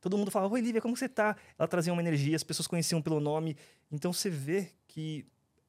todo 0.00 0.18
mundo 0.18 0.30
falava: 0.30 0.52
Oi, 0.52 0.60
Lívia, 0.60 0.80
como 0.80 0.96
você 0.96 1.08
tá? 1.08 1.36
Ela 1.58 1.68
trazia 1.68 1.92
uma 1.92 2.02
energia, 2.02 2.36
as 2.36 2.42
pessoas 2.42 2.66
conheciam 2.66 3.00
pelo 3.00 3.20
nome. 3.20 3.56
Então 3.90 4.12
você 4.12 4.28
vê 4.28 4.72
que 4.88 5.24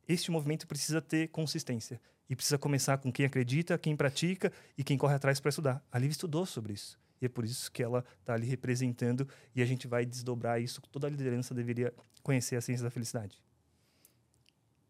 este 0.07 0.31
movimento 0.31 0.67
precisa 0.67 1.01
ter 1.01 1.29
consistência. 1.29 2.01
E 2.29 2.35
precisa 2.35 2.57
começar 2.57 2.97
com 2.97 3.11
quem 3.11 3.25
acredita, 3.25 3.77
quem 3.77 3.95
pratica 3.95 4.53
e 4.77 4.83
quem 4.83 4.97
corre 4.97 5.15
atrás 5.15 5.39
para 5.39 5.49
estudar. 5.49 5.85
A 5.91 5.99
Liv 5.99 6.11
estudou 6.11 6.45
sobre 6.45 6.73
isso. 6.73 6.97
E 7.21 7.25
é 7.25 7.29
por 7.29 7.45
isso 7.45 7.71
que 7.71 7.83
ela 7.83 8.03
está 8.19 8.33
ali 8.33 8.47
representando 8.47 9.27
e 9.55 9.61
a 9.61 9.65
gente 9.65 9.87
vai 9.87 10.05
desdobrar 10.05 10.59
isso. 10.59 10.81
Toda 10.91 11.07
a 11.07 11.09
liderança 11.09 11.53
deveria 11.53 11.93
conhecer 12.23 12.55
a 12.55 12.61
ciência 12.61 12.83
da 12.83 12.89
felicidade. 12.89 13.41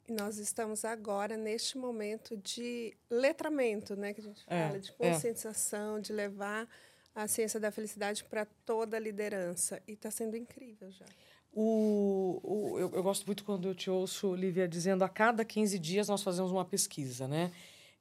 E 0.07 0.13
nós 0.13 0.37
estamos 0.37 0.83
agora 0.83 1.37
neste 1.37 1.77
momento 1.77 2.35
de 2.37 2.95
letramento, 3.09 3.95
né? 3.95 4.13
Que 4.13 4.21
a 4.21 4.23
gente 4.23 4.43
é, 4.47 4.65
fala, 4.65 4.77
é, 4.77 4.79
de 4.79 4.91
conscientização, 4.93 5.97
é. 5.97 6.01
de 6.01 6.13
levar 6.13 6.67
a 7.13 7.27
ciência 7.27 7.59
da 7.59 7.71
felicidade 7.71 8.23
para 8.23 8.45
toda 8.65 8.97
a 8.97 8.99
liderança. 8.99 9.81
E 9.87 9.93
está 9.93 10.09
sendo 10.09 10.35
incrível 10.35 10.91
já. 10.91 11.05
O, 11.53 12.39
o, 12.43 12.79
eu, 12.79 12.91
eu, 12.93 13.03
gosto 13.03 13.25
muito 13.25 13.43
quando 13.43 13.67
eu 13.67 13.75
te 13.75 13.89
ouço, 13.89 14.33
Lívia, 14.33 14.67
dizendo 14.67 15.03
a 15.03 15.09
cada 15.09 15.43
15 15.43 15.77
dias 15.77 16.07
nós 16.07 16.23
fazemos 16.23 16.49
uma 16.49 16.63
pesquisa, 16.63 17.27
né? 17.27 17.51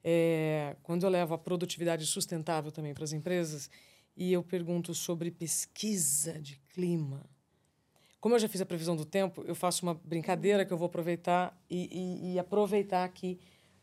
É, 0.03 0.75
quando 0.81 1.03
eu 1.03 1.09
levo 1.09 1.33
a 1.33 1.37
produtividade 1.37 2.05
sustentável 2.05 2.71
também 2.71 2.93
para 2.93 3.03
as 3.03 3.11
empresas 3.11 3.69
e 4.15 4.31
eu 4.31 4.43
pergunto 4.43 4.93
sobre 4.93 5.31
pesquisa 5.31 6.39
de 6.39 6.57
clima, 6.73 7.29
como 8.21 8.35
eu 8.35 8.39
já 8.39 8.47
fiz 8.47 8.61
a 8.61 8.65
previsão 8.67 8.95
do 8.95 9.03
tempo, 9.03 9.43
eu 9.47 9.55
faço 9.55 9.83
uma 9.83 9.95
brincadeira 9.95 10.63
que 10.63 10.71
eu 10.71 10.77
vou 10.77 10.85
aproveitar 10.85 11.59
e, 11.67 11.89
e, 11.91 12.33
e 12.33 12.39
aproveitar 12.39 13.03
aqui 13.03 13.39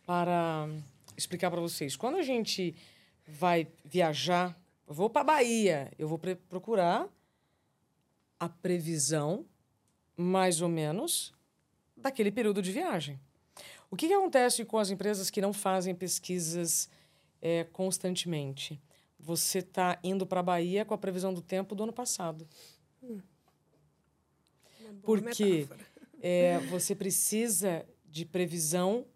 para 0.06 0.68
explicar 1.16 1.50
para 1.50 1.60
vocês. 1.60 1.96
Quando 1.96 2.18
a 2.18 2.22
gente 2.22 2.76
vai 3.26 3.66
viajar, 3.84 4.56
eu 4.86 4.94
vou 4.94 5.10
para 5.10 5.22
a 5.22 5.24
Bahia, 5.24 5.92
eu 5.98 6.06
vou 6.06 6.20
procurar 6.48 7.08
a 8.38 8.48
previsão, 8.48 9.44
mais 10.16 10.62
ou 10.62 10.68
menos, 10.68 11.34
daquele 11.96 12.30
período 12.30 12.62
de 12.62 12.70
viagem. 12.70 13.18
O 13.90 13.96
que, 13.96 14.06
que 14.06 14.14
acontece 14.14 14.64
com 14.64 14.78
as 14.78 14.90
empresas 14.90 15.30
que 15.30 15.40
não 15.40 15.52
fazem 15.52 15.96
pesquisas 15.96 16.88
é, 17.42 17.64
constantemente? 17.64 18.80
Você 19.18 19.58
está 19.58 19.98
indo 20.02 20.26
para 20.26 20.40
a 20.40 20.42
Bahia 20.42 20.84
com 20.84 20.94
a 20.94 20.98
previsão 20.98 21.34
do 21.34 21.42
tempo 21.42 21.74
do 21.74 21.82
ano 21.82 21.92
passado. 21.92 22.46
Hum. 23.02 23.20
Porque 25.02 25.68
é, 26.20 26.58
você 26.70 26.94
precisa 26.94 27.84
de 28.06 28.24
previsão 28.24 29.06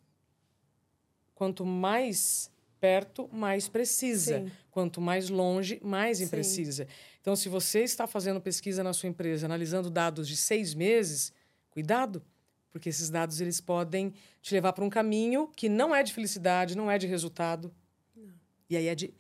quanto 1.34 1.64
mais 1.64 2.50
perto, 2.80 3.28
mais 3.32 3.68
precisa. 3.68 4.40
Sim. 4.40 4.52
Quanto 4.70 5.00
mais 5.00 5.28
longe, 5.28 5.80
mais 5.82 6.20
imprecisa. 6.20 6.84
Sim. 6.84 6.90
Então, 7.20 7.36
se 7.36 7.48
você 7.48 7.84
está 7.84 8.06
fazendo 8.06 8.40
pesquisa 8.40 8.82
na 8.82 8.92
sua 8.92 9.08
empresa, 9.08 9.46
analisando 9.46 9.88
dados 9.88 10.26
de 10.26 10.36
seis 10.36 10.74
meses, 10.74 11.32
cuidado, 11.70 12.22
porque 12.72 12.88
esses 12.88 13.08
dados 13.08 13.40
eles 13.40 13.60
podem 13.60 14.12
te 14.40 14.54
levar 14.54 14.72
para 14.72 14.84
um 14.84 14.90
caminho 14.90 15.48
que 15.54 15.68
não 15.68 15.94
é 15.94 16.02
de 16.02 16.12
felicidade, 16.12 16.76
não 16.76 16.90
é 16.90 16.98
de 16.98 17.06
resultado. 17.06 17.72
Não. 18.16 18.32
E 18.68 18.76
aí 18.76 18.88
é 18.88 18.94
de 18.94 19.14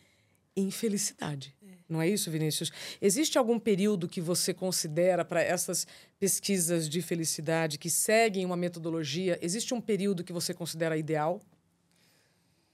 infelicidade. 0.56 1.54
Não 1.88 2.00
é 2.00 2.08
isso, 2.08 2.30
Vinícius? 2.30 2.72
Existe 3.00 3.36
algum 3.36 3.58
período 3.58 4.08
que 4.08 4.20
você 4.20 4.54
considera 4.54 5.24
para 5.24 5.42
essas 5.42 5.86
pesquisas 6.18 6.88
de 6.88 7.02
felicidade 7.02 7.78
que 7.78 7.90
seguem 7.90 8.46
uma 8.46 8.56
metodologia? 8.56 9.38
Existe 9.42 9.74
um 9.74 9.80
período 9.80 10.24
que 10.24 10.32
você 10.32 10.54
considera 10.54 10.96
ideal? 10.96 11.40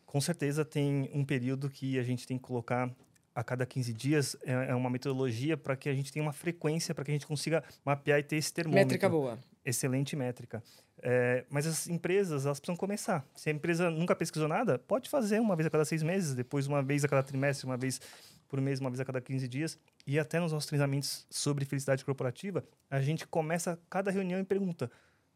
Com 0.06 0.20
certeza 0.20 0.64
tem 0.64 1.10
um 1.12 1.24
período 1.24 1.68
que 1.68 1.98
a 1.98 2.02
gente 2.02 2.26
tem 2.26 2.38
que 2.38 2.44
colocar 2.44 2.94
a 3.34 3.44
cada 3.44 3.66
15 3.66 3.92
dias. 3.92 4.36
É, 4.44 4.70
é 4.70 4.74
uma 4.74 4.88
metodologia 4.88 5.56
para 5.56 5.76
que 5.76 5.88
a 5.88 5.94
gente 5.94 6.12
tenha 6.12 6.24
uma 6.24 6.32
frequência, 6.32 6.94
para 6.94 7.04
que 7.04 7.10
a 7.10 7.14
gente 7.14 7.26
consiga 7.26 7.62
mapear 7.84 8.20
e 8.20 8.22
ter 8.22 8.36
esse 8.36 8.52
termômetro. 8.52 8.86
Métrica 8.86 9.08
boa. 9.08 9.38
Excelente 9.68 10.16
métrica. 10.16 10.62
É, 11.02 11.44
mas 11.50 11.66
as 11.66 11.88
empresas, 11.88 12.46
elas 12.46 12.58
precisam 12.58 12.76
começar. 12.76 13.22
Se 13.34 13.50
a 13.50 13.52
empresa 13.52 13.90
nunca 13.90 14.16
pesquisou 14.16 14.48
nada, 14.48 14.78
pode 14.78 15.10
fazer 15.10 15.40
uma 15.40 15.54
vez 15.54 15.66
a 15.66 15.70
cada 15.70 15.84
seis 15.84 16.02
meses, 16.02 16.34
depois 16.34 16.66
uma 16.66 16.82
vez 16.82 17.04
a 17.04 17.08
cada 17.08 17.22
trimestre, 17.22 17.66
uma 17.66 17.76
vez 17.76 18.00
por 18.48 18.60
mês, 18.62 18.80
uma 18.80 18.88
vez 18.88 18.98
a 18.98 19.04
cada 19.04 19.20
15 19.20 19.46
dias. 19.46 19.78
E 20.06 20.18
até 20.18 20.40
nos 20.40 20.52
nossos 20.52 20.66
treinamentos 20.66 21.26
sobre 21.28 21.66
felicidade 21.66 22.02
corporativa, 22.02 22.64
a 22.90 23.02
gente 23.02 23.26
começa 23.26 23.78
cada 23.90 24.10
reunião 24.10 24.40
e 24.40 24.44
pergunta: 24.44 24.90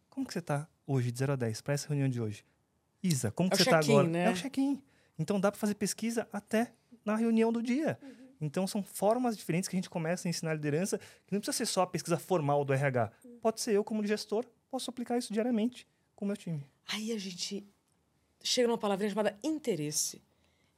como 0.09 0.27
que 0.27 0.33
você 0.33 0.39
está 0.39 0.67
hoje, 0.87 1.13
de 1.13 1.19
0 1.19 1.35
a 1.35 1.37
10, 1.37 1.61
para 1.61 1.75
essa 1.75 1.89
reunião 1.89 2.09
de 2.09 2.21
hoje? 2.21 2.43
Isa, 3.03 3.31
como 3.31 3.51
que 3.51 3.57
é 3.57 3.59
você 3.59 3.65
está 3.65 3.81
agora? 3.81 4.09
Né? 4.09 4.25
É 4.25 4.31
o 4.31 4.35
check-in. 4.35 4.83
Então 5.19 5.39
dá 5.39 5.53
para 5.53 5.61
fazer 5.61 5.75
pesquisa 5.75 6.27
até 6.33 6.73
na 7.05 7.17
reunião 7.17 7.53
do 7.53 7.63
dia. 7.63 7.99
Uhum. 8.03 8.22
Então 8.45 8.67
são 8.67 8.83
formas 8.83 9.37
diferentes 9.37 9.69
que 9.69 9.77
a 9.77 9.79
gente 9.79 9.91
começa 9.91 10.27
a 10.27 10.31
ensinar 10.31 10.51
a 10.51 10.55
liderança, 10.55 10.99
que 11.27 11.33
não 11.33 11.41
precisa 11.41 11.57
ser 11.57 11.67
só 11.67 11.83
a 11.83 11.87
pesquisa 11.87 12.19
formal 12.19 12.65
do 12.65 12.73
RH. 12.73 13.11
Pode 13.41 13.61
ser 13.61 13.73
eu, 13.75 13.85
como 13.85 14.05
gestor, 14.07 14.45
posso 14.71 14.91
aplicar 14.91 15.17
isso 15.17 15.33
diariamente 15.33 15.87
com 16.15 16.25
o 16.25 16.29
meu 16.29 16.37
time. 16.37 16.67
Aí 16.87 17.13
a 17.13 17.19
gente 17.19 17.67
chega 18.43 18.69
numa 18.69 18.79
palavrinha 18.79 19.11
chamada 19.11 19.39
interesse 19.43 20.21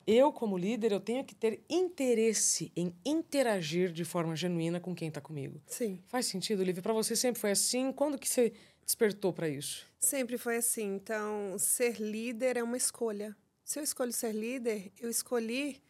eu, 0.07 0.33
como 0.33 0.59
líder, 0.59 0.93
eu 0.93 1.01
tenho 1.01 1.25
que 1.25 1.35
ter 1.35 1.63
interesse 1.69 2.71
em 2.77 2.95
interagir 3.05 3.91
de 3.91 4.05
forma 4.05 4.37
genuína 4.37 4.79
com 4.79 4.95
quem 4.95 5.09
está 5.09 5.21
comigo. 5.21 5.61
Sim. 5.67 6.03
Faz 6.09 6.27
sentido, 6.27 6.63
Lívia? 6.63 6.83
Para 6.83 6.93
você 6.93 7.17
sempre 7.17 7.41
foi 7.41 7.53
assim? 7.53 7.91
Quando 7.91 8.19
que 8.19 8.29
você 8.29 8.53
despertou 8.85 9.33
para 9.33 9.49
isso? 9.49 9.87
Sempre 9.99 10.37
foi 10.37 10.57
assim. 10.57 10.97
Então, 10.97 11.57
ser 11.59 12.01
líder 12.01 12.59
é 12.59 12.63
uma 12.63 12.77
escolha. 12.77 13.35
Se 13.65 13.79
eu 13.79 13.83
escolho 13.83 14.13
ser 14.13 14.33
líder, 14.33 14.93
eu 15.01 15.09
escolhi 15.09 15.81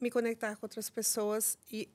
me 0.00 0.10
conectar 0.10 0.56
com 0.56 0.64
outras 0.64 0.88
pessoas 0.88 1.58
e 1.70 1.88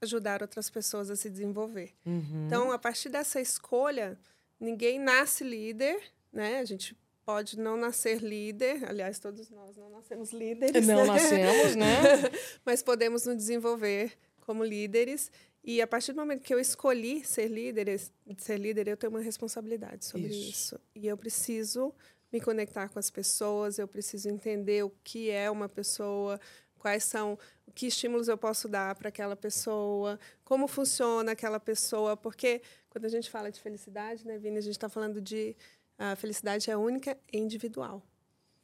ajudar 0.00 0.42
outras 0.42 0.70
pessoas 0.70 1.10
a 1.10 1.16
se 1.16 1.28
desenvolver. 1.28 1.92
Uhum. 2.06 2.46
Então, 2.46 2.70
a 2.70 2.78
partir 2.78 3.08
dessa 3.08 3.40
escolha, 3.40 4.18
ninguém 4.60 4.98
nasce 4.98 5.44
líder, 5.44 6.00
né? 6.32 6.60
A 6.60 6.64
gente 6.64 6.96
pode 7.24 7.58
não 7.58 7.76
nascer 7.76 8.22
líder, 8.22 8.88
aliás, 8.88 9.18
todos 9.18 9.50
nós 9.50 9.76
não 9.76 9.90
nascemos 9.90 10.32
líderes. 10.32 10.86
Não 10.86 11.04
nascemos, 11.04 11.76
né? 11.76 11.92
Mas 12.64 12.82
podemos 12.82 13.26
nos 13.26 13.36
desenvolver 13.36 14.12
como 14.40 14.64
líderes. 14.64 15.30
E 15.62 15.82
a 15.82 15.86
partir 15.86 16.12
do 16.12 16.20
momento 16.20 16.42
que 16.42 16.54
eu 16.54 16.58
escolhi 16.58 17.22
ser 17.24 17.48
líder, 17.48 18.00
ser 18.38 18.58
líder, 18.58 18.88
eu 18.88 18.96
tenho 18.96 19.10
uma 19.10 19.20
responsabilidade 19.20 20.06
sobre 20.06 20.28
isso. 20.28 20.48
isso. 20.76 20.80
E 20.94 21.06
eu 21.06 21.18
preciso 21.18 21.92
me 22.32 22.40
conectar 22.40 22.88
com 22.88 22.98
as 22.98 23.10
pessoas, 23.10 23.78
eu 23.78 23.88
preciso 23.88 24.28
entender 24.28 24.82
o 24.84 24.90
que 25.04 25.30
é 25.30 25.50
uma 25.50 25.68
pessoa, 25.68 26.40
quais 26.78 27.04
são, 27.04 27.38
que 27.74 27.86
estímulos 27.86 28.28
eu 28.28 28.38
posso 28.38 28.68
dar 28.68 28.94
para 28.94 29.08
aquela 29.08 29.36
pessoa, 29.36 30.18
como 30.44 30.66
funciona 30.66 31.32
aquela 31.32 31.60
pessoa, 31.60 32.16
porque 32.16 32.62
quando 32.88 33.04
a 33.04 33.08
gente 33.08 33.30
fala 33.30 33.50
de 33.50 33.60
felicidade, 33.60 34.26
né, 34.26 34.38
Vini, 34.38 34.58
a 34.58 34.62
gente 34.62 34.72
está 34.72 34.88
falando 34.88 35.20
de 35.20 35.56
a 35.98 36.16
felicidade 36.16 36.70
é 36.70 36.76
única 36.76 37.18
e 37.32 37.38
individual. 37.38 38.02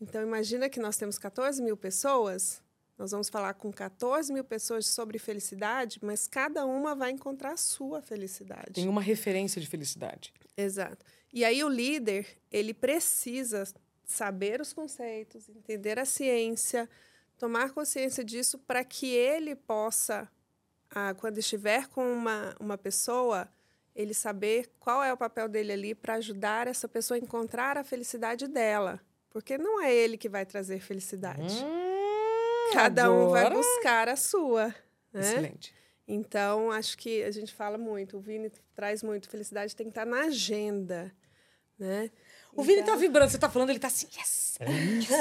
Então, 0.00 0.22
imagina 0.22 0.68
que 0.68 0.80
nós 0.80 0.96
temos 0.96 1.18
14 1.18 1.62
mil 1.62 1.76
pessoas, 1.76 2.62
nós 2.96 3.10
vamos 3.10 3.28
falar 3.28 3.54
com 3.54 3.72
14 3.72 4.32
mil 4.32 4.44
pessoas 4.44 4.86
sobre 4.86 5.18
felicidade, 5.18 5.98
mas 6.02 6.28
cada 6.28 6.64
uma 6.64 6.94
vai 6.94 7.10
encontrar 7.10 7.52
a 7.52 7.56
sua 7.56 8.00
felicidade. 8.00 8.74
Tem 8.74 8.88
uma 8.88 9.02
referência 9.02 9.60
de 9.60 9.66
felicidade. 9.66 10.32
Exato. 10.56 11.04
E 11.32 11.44
aí 11.44 11.64
o 11.64 11.68
líder, 11.68 12.26
ele 12.52 12.72
precisa 12.72 13.64
saber 14.04 14.60
os 14.60 14.72
conceitos, 14.72 15.48
entender 15.48 15.98
a 15.98 16.04
ciência, 16.04 16.88
tomar 17.38 17.70
consciência 17.70 18.24
disso 18.24 18.58
para 18.58 18.84
que 18.84 19.14
ele 19.14 19.54
possa, 19.54 20.28
ah, 20.90 21.14
quando 21.14 21.38
estiver 21.38 21.88
com 21.88 22.12
uma, 22.12 22.54
uma 22.60 22.78
pessoa, 22.78 23.48
ele 23.94 24.14
saber 24.14 24.70
qual 24.78 25.02
é 25.02 25.12
o 25.12 25.16
papel 25.16 25.48
dele 25.48 25.72
ali 25.72 25.94
para 25.94 26.14
ajudar 26.14 26.66
essa 26.66 26.88
pessoa 26.88 27.16
a 27.16 27.20
encontrar 27.20 27.76
a 27.76 27.84
felicidade 27.84 28.48
dela. 28.48 29.00
Porque 29.30 29.58
não 29.58 29.82
é 29.82 29.92
ele 29.92 30.16
que 30.16 30.28
vai 30.28 30.46
trazer 30.46 30.80
felicidade. 30.80 31.62
Hum, 31.64 32.70
Cada 32.72 33.10
um 33.12 33.30
vai 33.30 33.50
buscar 33.50 34.08
a 34.08 34.16
sua. 34.16 34.68
Né? 35.12 35.20
Excelente. 35.20 35.74
Então, 36.06 36.70
acho 36.70 36.98
que 36.98 37.22
a 37.22 37.30
gente 37.30 37.52
fala 37.52 37.78
muito, 37.78 38.18
o 38.18 38.20
Vini 38.20 38.50
traz 38.74 39.02
muito, 39.02 39.28
felicidade 39.28 39.74
tem 39.74 39.86
que 39.86 39.90
estar 39.90 40.04
na 40.04 40.26
agenda. 40.26 41.12
Né? 41.78 42.10
O 42.56 42.62
Vini 42.62 42.80
está 42.80 42.96
vibrando, 42.96 43.30
você 43.30 43.36
está 43.36 43.48
falando, 43.48 43.70
ele 43.70 43.78
está 43.78 43.88
assim, 43.88 44.06
yes! 44.16 44.56
É 44.60 44.70
isso. 44.70 45.12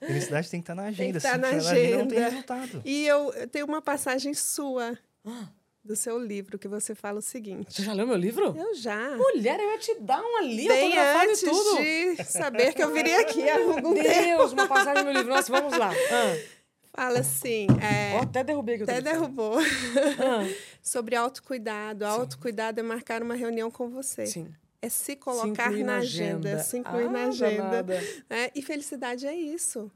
Felicidade 0.00 0.50
tem 0.50 0.60
que 0.60 0.64
estar 0.64 0.74
na 0.74 0.84
agenda. 0.84 0.96
Tem 1.02 1.12
que 1.12 1.18
estar 1.18 1.38
na 1.38 1.48
agenda. 1.48 1.98
Não 1.98 2.08
tem 2.08 2.18
resultado. 2.18 2.82
E 2.84 3.06
eu, 3.06 3.32
eu 3.34 3.46
tenho 3.46 3.66
uma 3.66 3.82
passagem 3.82 4.32
sua. 4.32 4.98
Ah 5.24 5.48
do 5.84 5.96
seu 5.96 6.18
livro, 6.18 6.58
que 6.58 6.68
você 6.68 6.94
fala 6.94 7.18
o 7.18 7.22
seguinte. 7.22 7.74
Você 7.74 7.82
já 7.82 7.92
leu 7.92 8.06
meu 8.06 8.16
livro? 8.16 8.54
Eu 8.56 8.74
já. 8.74 9.16
Mulher, 9.16 9.58
eu 9.58 9.72
ia 9.72 9.78
te 9.78 9.96
dar 10.00 10.22
uma 10.22 10.42
linha 10.42 10.68
Bem 10.68 10.96
antes 10.96 11.40
tudo. 11.40 11.78
de 11.78 12.24
saber 12.24 12.72
que 12.72 12.82
eu 12.82 12.92
viria 12.92 13.20
aqui 13.20 13.48
há 13.48 13.56
algum 13.56 13.92
Deus, 13.92 14.06
tempo. 14.06 14.52
uma 14.52 14.68
passagem 14.68 15.02
no 15.02 15.10
meu 15.10 15.12
livro. 15.20 15.34
Nossa, 15.34 15.50
vamos 15.50 15.76
lá. 15.76 15.90
Ah. 15.90 16.62
Fala 16.94 17.20
assim. 17.20 17.66
É, 17.82 18.16
oh, 18.18 18.22
até 18.22 18.44
derrubei 18.44 18.76
aqui. 18.76 18.84
Até 18.84 19.00
derrubou. 19.00 19.58
Ah. 19.58 20.46
Sobre 20.80 21.16
autocuidado. 21.16 22.04
Autocuidado 22.04 22.78
é 22.78 22.82
marcar 22.82 23.22
uma 23.22 23.34
reunião 23.34 23.70
com 23.70 23.88
você. 23.88 24.26
Sim. 24.26 24.54
É 24.82 24.88
se 24.88 25.14
colocar 25.14 25.72
se 25.72 25.84
na 25.84 25.98
agenda. 25.98 26.48
agenda. 26.48 26.58
Se 26.58 26.76
incluir 26.76 27.06
ah, 27.06 27.10
na 27.10 27.24
agenda. 27.26 27.84
É, 28.28 28.50
e 28.52 28.60
felicidade 28.60 29.26
é 29.28 29.34
isso. 29.34 29.88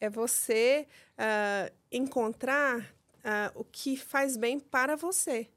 É 0.00 0.08
você 0.08 0.86
uh, 1.18 1.74
encontrar 1.90 2.78
uh, 2.78 3.50
o 3.56 3.64
que 3.64 3.96
faz 3.96 4.36
bem 4.36 4.60
para 4.60 4.94
você. 4.94 5.48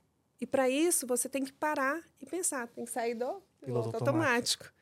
E 0.42 0.48
para 0.48 0.68
isso, 0.68 1.06
você 1.06 1.30
tem 1.30 1.46
que 1.46 1.53
parar 1.53 2.01
e 2.20 2.25
pensar, 2.25 2.68
tem 2.68 2.84
que 2.84 2.92
sair 2.92 3.13
do 3.13 3.42
piloto 3.63 3.96
automático. 3.96 4.74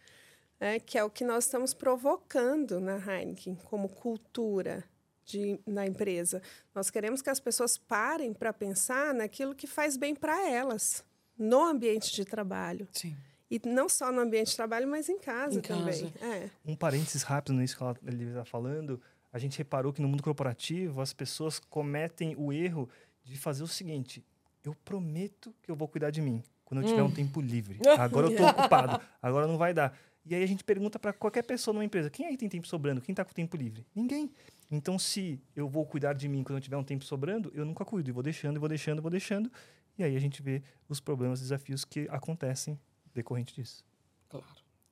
Né? 0.57 0.79
Que 0.79 0.97
é 0.97 1.03
o 1.03 1.09
que 1.09 1.25
nós 1.25 1.45
estamos 1.45 1.73
provocando 1.73 2.79
na 2.79 2.95
Heineken 2.97 3.55
como 3.65 3.89
cultura 3.89 4.85
de, 5.25 5.59
na 5.67 5.85
empresa. 5.85 6.41
Nós 6.73 6.89
queremos 6.89 7.21
que 7.21 7.29
as 7.29 7.39
pessoas 7.39 7.77
parem 7.77 8.33
para 8.33 8.53
pensar 8.53 9.13
naquilo 9.13 9.53
que 9.53 9.67
faz 9.67 9.97
bem 9.97 10.15
para 10.15 10.49
elas, 10.49 11.03
no 11.37 11.61
ambiente 11.61 12.13
de 12.13 12.23
trabalho. 12.23 12.87
Sim. 12.93 13.15
E 13.51 13.61
não 13.67 13.89
só 13.89 14.11
no 14.11 14.21
ambiente 14.21 14.51
de 14.51 14.55
trabalho, 14.55 14.87
mas 14.87 15.09
em 15.09 15.19
casa 15.19 15.59
em 15.59 15.61
também. 15.61 16.09
Casa. 16.09 16.25
É. 16.25 16.49
Um 16.65 16.75
parênteses 16.75 17.21
rápido 17.21 17.53
nisso 17.57 17.77
que 17.77 17.83
ele 18.07 18.23
está 18.29 18.45
falando 18.45 18.99
a 19.33 19.39
gente 19.39 19.57
reparou 19.57 19.93
que 19.93 20.01
no 20.01 20.07
mundo 20.07 20.21
corporativo 20.23 21.01
as 21.01 21.13
pessoas 21.13 21.59
cometem 21.59 22.35
o 22.37 22.51
erro 22.51 22.89
de 23.23 23.37
fazer 23.37 23.63
o 23.63 23.67
seguinte: 23.67 24.23
eu 24.63 24.75
prometo 24.83 25.53
que 25.61 25.71
eu 25.71 25.75
vou 25.75 25.87
cuidar 25.87 26.09
de 26.11 26.21
mim 26.21 26.43
quando 26.65 26.81
eu 26.81 26.87
tiver 26.87 27.01
Hum. 27.01 27.07
um 27.07 27.11
tempo 27.11 27.39
livre. 27.41 27.79
Agora 27.99 28.27
eu 28.27 28.35
tô 28.35 28.45
ocupado, 28.47 29.01
agora 29.21 29.47
não 29.47 29.57
vai 29.57 29.73
dar. 29.73 29.97
E 30.25 30.35
aí 30.35 30.43
a 30.43 30.47
gente 30.47 30.63
pergunta 30.63 30.99
para 30.99 31.11
qualquer 31.13 31.43
pessoa 31.43 31.73
numa 31.73 31.85
empresa: 31.85 32.09
quem 32.09 32.25
aí 32.25 32.37
tem 32.37 32.49
tempo 32.49 32.67
sobrando? 32.67 33.01
Quem 33.01 33.15
tá 33.15 33.23
com 33.23 33.33
tempo 33.33 33.55
livre? 33.57 33.85
Ninguém. 33.95 34.31
Então, 34.69 34.97
se 34.97 35.41
eu 35.53 35.67
vou 35.67 35.85
cuidar 35.85 36.13
de 36.13 36.29
mim 36.29 36.43
quando 36.43 36.57
eu 36.57 36.61
tiver 36.61 36.77
um 36.77 36.83
tempo 36.83 37.03
sobrando, 37.03 37.51
eu 37.53 37.65
nunca 37.65 37.83
cuido. 37.83 38.09
E 38.09 38.13
vou 38.13 38.23
deixando, 38.23 38.55
e 38.55 38.59
vou 38.59 38.69
deixando, 38.69 38.99
e 38.99 39.01
vou 39.01 39.11
deixando. 39.11 39.51
E 39.97 40.03
aí 40.03 40.15
a 40.15 40.19
gente 40.19 40.41
vê 40.41 40.63
os 40.87 41.01
problemas, 41.01 41.41
desafios 41.41 41.83
que 41.83 42.07
acontecem 42.09 42.79
decorrente 43.13 43.53
disso. 43.55 43.83
Claro. 44.29 44.45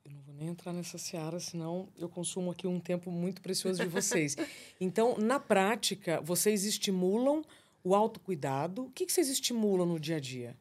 Eu 0.04 0.12
não 0.12 0.20
vou 0.22 0.34
nem 0.34 0.48
entrar 0.48 0.72
nessa 0.72 0.96
seara, 0.98 1.38
senão 1.38 1.88
eu 1.98 2.08
consumo 2.08 2.50
aqui 2.50 2.66
um 2.66 2.80
tempo 2.80 3.10
muito 3.10 3.40
precioso 3.42 3.82
de 3.82 3.88
vocês. 3.88 4.36
Então, 4.80 5.16
na 5.18 5.38
prática, 5.38 6.20
vocês 6.22 6.64
estimulam 6.64 7.42
o 7.84 7.94
autocuidado. 7.94 8.84
O 8.86 8.90
que, 8.90 9.04
que 9.06 9.12
vocês 9.12 9.28
estimulam 9.28 9.86
no 9.86 10.00
dia 10.00 10.16
a 10.16 10.20
dia? 10.20 10.56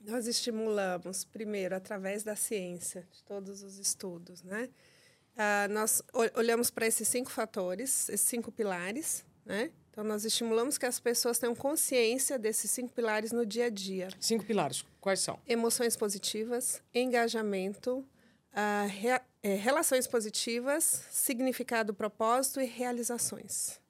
Nós 0.00 0.26
estimulamos, 0.26 1.24
primeiro, 1.24 1.74
através 1.76 2.22
da 2.22 2.34
ciência, 2.34 3.06
de 3.12 3.22
todos 3.22 3.62
os 3.62 3.78
estudos, 3.78 4.42
né? 4.42 4.68
Ah, 5.36 5.68
nós 5.70 6.02
ol- 6.14 6.30
olhamos 6.36 6.70
para 6.70 6.86
esses 6.86 7.06
cinco 7.06 7.30
fatores, 7.30 8.08
esses 8.08 8.26
cinco 8.26 8.50
pilares, 8.50 9.24
né? 9.44 9.70
Então, 9.90 10.04
nós 10.04 10.24
estimulamos 10.24 10.78
que 10.78 10.86
as 10.86 11.00
pessoas 11.00 11.38
tenham 11.38 11.54
consciência 11.54 12.38
desses 12.38 12.70
cinco 12.70 12.92
pilares 12.92 13.32
no 13.32 13.44
dia 13.44 13.66
a 13.66 13.70
dia. 13.70 14.08
Cinco 14.20 14.44
pilares. 14.44 14.84
Quais 15.00 15.20
são? 15.20 15.38
Emoções 15.48 15.96
positivas, 15.96 16.80
engajamento, 16.94 18.04
ah, 18.52 18.86
rea- 18.88 19.22
eh, 19.42 19.54
relações 19.56 20.06
positivas, 20.06 21.04
significado, 21.10 21.92
propósito 21.92 22.60
e 22.60 22.66
realizações. 22.66 23.80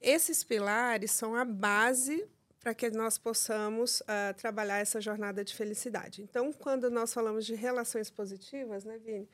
Esses 0.00 0.44
pilares 0.44 1.10
são 1.10 1.34
a 1.34 1.44
base 1.44 2.28
para 2.60 2.74
que 2.74 2.90
nós 2.90 3.16
possamos 3.16 4.02
ah, 4.06 4.34
trabalhar 4.36 4.78
essa 4.78 5.00
jornada 5.00 5.42
de 5.44 5.54
felicidade. 5.54 6.22
Então, 6.22 6.52
quando 6.52 6.90
nós 6.90 7.14
falamos 7.14 7.46
de 7.46 7.54
relações 7.54 8.10
positivas, 8.10 8.84
né, 8.84 8.98
Vini? 8.98 9.28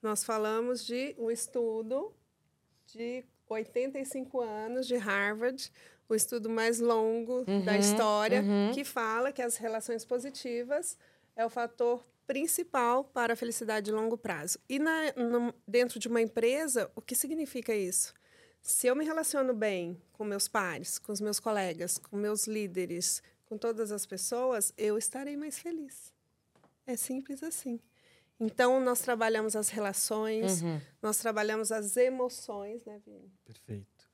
Nós 0.00 0.24
falamos 0.24 0.86
de 0.86 1.14
um 1.18 1.30
estudo 1.30 2.14
de 2.86 3.24
85 3.54 4.40
anos 4.40 4.86
de 4.86 4.96
Harvard, 4.96 5.70
o 6.08 6.14
estudo 6.14 6.48
mais 6.48 6.80
longo 6.80 7.44
da 7.64 7.76
história, 7.76 8.42
que 8.74 8.84
fala 8.84 9.32
que 9.32 9.42
as 9.42 9.56
relações 9.56 10.04
positivas 10.04 10.96
é 11.36 11.44
o 11.44 11.50
fator 11.50 12.04
principal 12.26 13.04
para 13.04 13.32
a 13.32 13.36
felicidade 13.36 13.86
de 13.86 13.92
longo 13.92 14.16
prazo. 14.16 14.58
E 14.68 14.78
na, 14.78 15.12
no- 15.16 15.54
dentro 15.66 15.98
de 15.98 16.08
uma 16.08 16.20
empresa, 16.20 16.90
o 16.94 17.00
que 17.00 17.14
significa 17.14 17.74
isso? 17.74 18.12
Se 18.60 18.86
eu 18.86 18.94
me 18.96 19.04
relaciono 19.04 19.54
bem 19.54 20.00
com 20.12 20.24
meus 20.24 20.46
pares, 20.48 20.98
com 20.98 21.12
os 21.12 21.20
meus 21.20 21.40
colegas, 21.40 21.96
com 21.96 22.16
meus 22.16 22.46
líderes, 22.46 23.22
com 23.46 23.56
todas 23.56 23.90
as 23.92 24.04
pessoas, 24.04 24.74
eu 24.76 24.98
estarei 24.98 25.36
mais 25.36 25.58
feliz. 25.58 26.12
É 26.86 26.96
simples 26.96 27.42
assim. 27.42 27.80
Então, 28.40 28.80
nós 28.80 29.00
trabalhamos 29.00 29.56
as 29.56 29.68
relações, 29.68 30.62
nós 31.02 31.18
trabalhamos 31.18 31.72
as 31.72 31.96
emoções, 31.96 32.84
né, 32.84 33.00
Vini? 33.04 33.32
Perfeito. 33.44 34.08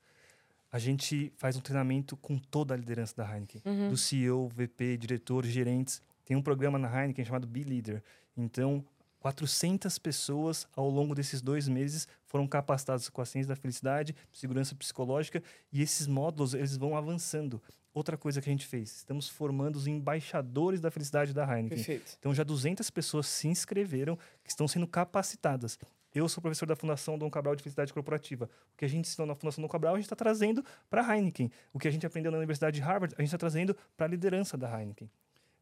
A 0.71 0.79
gente 0.79 1.31
faz 1.37 1.55
um 1.55 1.61
treinamento 1.61 2.17
com 2.17 2.37
toda 2.37 2.73
a 2.73 2.77
liderança 2.77 3.15
da 3.15 3.23
Heineken, 3.23 3.61
do 3.89 3.95
CEO, 3.95 4.49
VP, 4.49 4.97
diretor, 4.97 5.45
gerentes. 5.45 6.01
Tem 6.25 6.35
um 6.35 6.41
programa 6.41 6.77
na 6.77 6.89
Heineken 6.89 7.23
chamado 7.23 7.47
Be 7.47 7.63
Leader. 7.63 8.03
Então, 8.35 8.83
400 9.25 9.97
pessoas 9.97 10.67
ao 10.75 10.87
longo 10.87 11.15
desses 11.15 11.41
dois 11.41 11.67
meses 11.67 12.07
foram 12.27 12.45
capacitadas 12.45 13.09
com 13.09 13.23
a 13.23 13.25
ciência 13.25 13.47
da 13.47 13.55
felicidade, 13.55 14.15
segurança 14.31 14.75
psicológica, 14.75 15.41
e 15.73 15.81
esses 15.81 16.05
módulos 16.05 16.53
eles 16.53 16.77
vão 16.77 16.95
avançando. 16.95 17.59
Outra 17.91 18.17
coisa 18.17 18.39
que 18.39 18.47
a 18.47 18.53
gente 18.53 18.67
fez, 18.67 18.97
estamos 18.97 19.27
formando 19.27 19.77
os 19.77 19.87
embaixadores 19.87 20.79
da 20.79 20.91
felicidade 20.91 21.33
da 21.33 21.41
Heineken. 21.41 21.69
Perfeito. 21.75 22.15
Então 22.19 22.35
já 22.35 22.43
200 22.43 22.87
pessoas 22.91 23.25
se 23.25 23.47
inscreveram, 23.47 24.15
que 24.43 24.51
estão 24.51 24.67
sendo 24.67 24.85
capacitadas. 24.85 25.79
Eu 26.13 26.29
sou 26.29 26.39
professor 26.39 26.67
da 26.67 26.75
Fundação 26.75 27.17
Dom 27.17 27.31
Cabral 27.31 27.55
de 27.55 27.63
Felicidade 27.63 27.91
Corporativa. 27.91 28.47
O 28.75 28.77
que 28.77 28.85
a 28.85 28.87
gente 28.87 29.07
ensinou 29.07 29.25
na 29.25 29.33
Fundação 29.33 29.59
Dom 29.59 29.67
Cabral, 29.67 29.95
a 29.95 29.97
gente 29.97 30.05
está 30.05 30.15
trazendo 30.15 30.63
para 30.87 31.01
a 31.01 31.17
Heineken. 31.17 31.51
O 31.73 31.79
que 31.79 31.87
a 31.87 31.91
gente 31.91 32.05
aprendeu 32.05 32.31
na 32.31 32.37
Universidade 32.37 32.75
de 32.75 32.81
Harvard, 32.81 33.15
a 33.17 33.21
gente 33.23 33.29
está 33.29 33.39
trazendo 33.39 33.75
para 33.97 34.05
a 34.05 34.09
liderança 34.09 34.55
da 34.55 34.69
Heineken. 34.69 35.09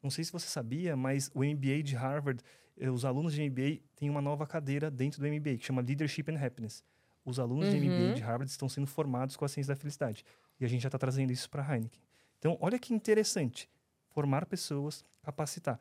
Não 0.04 0.10
sei 0.12 0.24
se 0.26 0.32
você 0.32 0.48
sabia, 0.48 0.96
mas 0.98 1.32
o 1.34 1.44
MBA 1.44 1.82
de 1.82 1.96
Harvard, 1.96 2.44
eh, 2.78 2.90
os 2.92 3.06
alunos 3.06 3.34
de 3.34 3.42
MBA 3.42 3.80
têm 3.96 4.10
uma 4.10 4.22
nova 4.22 4.46
cadeira 4.46 4.92
dentro 4.92 5.22
do 5.22 5.28
MBA, 5.28 5.58
que 5.58 5.66
chama 5.66 5.82
Leadership 5.82 6.26
and 6.30 6.46
Happiness. 6.46 6.84
Os 7.26 7.40
alunos 7.40 7.70
de 7.70 7.78
MBA 7.80 8.16
de 8.16 8.22
Harvard 8.22 8.52
estão 8.52 8.68
sendo 8.68 8.86
formados 8.86 9.38
com 9.38 9.46
a 9.46 9.48
ciência 9.48 9.74
da 9.74 9.80
felicidade. 9.80 10.26
E 10.60 10.66
a 10.66 10.68
gente 10.68 10.82
já 10.82 10.90
está 10.90 10.98
trazendo 10.98 11.32
isso 11.32 11.50
para 11.50 11.66
a 11.66 11.74
Heineken. 11.74 12.02
Então, 12.38 12.58
olha 12.60 12.78
que 12.78 12.94
interessante. 12.94 13.70
Formar 14.10 14.46
pessoas, 14.46 15.06
capacitar. 15.24 15.80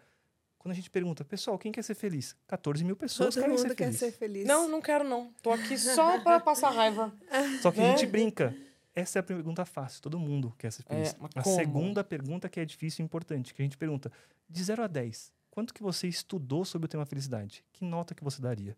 Quando 0.57 0.71
a 0.71 0.77
gente 0.77 0.89
pergunta, 0.89 1.25
pessoal, 1.25 1.59
quem 1.59 1.73
quer 1.73 1.83
ser 1.83 1.97
feliz? 1.97 2.37
14 2.47 2.85
mil 2.85 2.95
pessoas 2.95 3.35
Todo 3.35 3.43
querem 3.43 3.57
mundo 3.57 3.69
ser 3.69 3.75
quer 3.75 3.85
felizes. 3.87 4.01
ser 4.01 4.13
feliz. 4.13 4.47
Não, 4.47 4.69
não 4.69 4.81
quero 4.81 5.03
não. 5.03 5.33
Tô 5.43 5.51
aqui 5.51 5.77
só 5.77 6.21
para 6.21 6.39
passar 6.39 6.71
raiva. 6.71 7.13
Só 7.61 7.73
que 7.73 7.81
a 7.81 7.83
Né? 7.83 7.97
gente 7.97 8.07
brinca. 8.07 8.55
Essa 8.95 9.19
é 9.19 9.21
a 9.21 9.23
pergunta 9.23 9.65
fácil. 9.65 10.03
Todo 10.03 10.19
mundo 10.19 10.55
quer 10.59 10.71
ser 10.71 10.83
feliz. 10.83 11.15
É, 11.15 11.17
mas 11.19 11.31
a 11.35 11.43
como? 11.43 11.57
segunda 11.57 12.05
pergunta 12.05 12.49
que 12.49 12.61
é 12.61 12.65
difícil 12.65 13.03
e 13.03 13.05
importante, 13.05 13.55
que 13.55 13.63
a 13.63 13.65
gente 13.65 13.79
pergunta, 13.79 14.13
de 14.49 14.63
0 14.63 14.83
a 14.83 14.87
10, 14.87 15.33
quanto 15.51 15.73
que 15.73 15.83
você 15.83 16.07
estudou 16.09 16.65
sobre 16.65 16.87
o 16.87 16.89
tema 16.89 17.07
felicidade? 17.07 17.65
Que 17.73 17.85
nota 17.85 18.15
que 18.15 18.23
você 18.23 18.43
daria? 18.43 18.77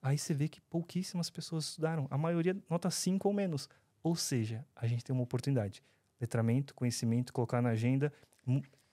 Aí 0.00 0.18
você 0.18 0.34
vê 0.34 0.48
que 0.48 0.60
pouquíssimas 0.62 1.30
pessoas 1.30 1.64
estudaram. 1.64 2.06
A 2.10 2.18
maioria 2.18 2.56
nota 2.68 2.90
5 2.90 3.26
ou 3.26 3.34
menos. 3.34 3.68
Ou 4.02 4.14
seja, 4.14 4.64
a 4.76 4.86
gente 4.86 5.02
tem 5.02 5.14
uma 5.14 5.22
oportunidade. 5.22 5.82
Letramento, 6.20 6.74
conhecimento, 6.74 7.32
colocar 7.32 7.62
na 7.62 7.70
agenda, 7.70 8.12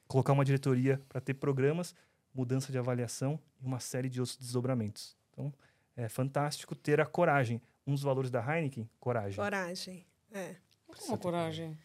colocar 0.07 0.33
uma 0.33 0.45
diretoria 0.45 1.01
para 1.09 1.19
ter 1.19 1.33
programas, 1.33 1.93
mudança 2.33 2.71
de 2.71 2.77
avaliação 2.77 3.39
e 3.61 3.65
uma 3.65 3.79
série 3.79 4.09
de 4.09 4.21
outros 4.21 4.37
desdobramentos. 4.37 5.17
Então, 5.31 5.53
é 5.95 6.07
fantástico 6.07 6.75
ter 6.75 6.99
a 7.01 7.05
coragem. 7.05 7.61
Um 7.85 7.93
dos 7.93 8.03
valores 8.03 8.31
da 8.31 8.39
Heineken, 8.39 8.89
coragem. 8.99 9.35
Coragem. 9.35 10.05
É. 10.33 10.55
Uma 11.07 11.17
coragem. 11.17 11.77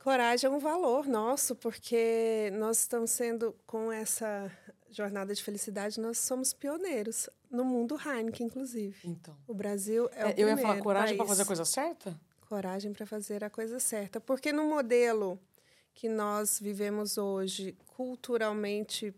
Coragem 0.00 0.48
é 0.48 0.52
um 0.52 0.58
valor 0.58 1.06
nosso, 1.06 1.56
porque 1.56 2.50
nós 2.54 2.80
estamos 2.80 3.10
sendo, 3.10 3.56
com 3.66 3.90
essa 3.90 4.50
jornada 4.90 5.34
de 5.34 5.42
felicidade, 5.42 5.98
nós 5.98 6.18
somos 6.18 6.52
pioneiros 6.52 7.28
no 7.50 7.64
mundo 7.64 7.96
Heineken, 7.98 8.46
inclusive. 8.46 8.96
Então. 9.08 9.36
O 9.46 9.54
Brasil 9.54 10.08
é, 10.12 10.26
o 10.26 10.28
É, 10.28 10.34
eu 10.36 10.48
ia 10.48 10.56
falar 10.56 10.74
primeiro 10.74 10.82
coragem 10.84 11.16
para 11.16 11.26
fazer 11.26 11.42
a 11.42 11.46
coisa 11.46 11.64
certa? 11.64 12.20
Coragem 12.48 12.92
para 12.92 13.06
fazer 13.06 13.42
a 13.42 13.50
coisa 13.50 13.80
certa. 13.80 14.20
Porque 14.20 14.52
no 14.52 14.64
modelo 14.64 15.38
que 15.94 16.08
nós 16.08 16.58
vivemos 16.60 17.16
hoje, 17.16 17.76
culturalmente, 17.86 19.14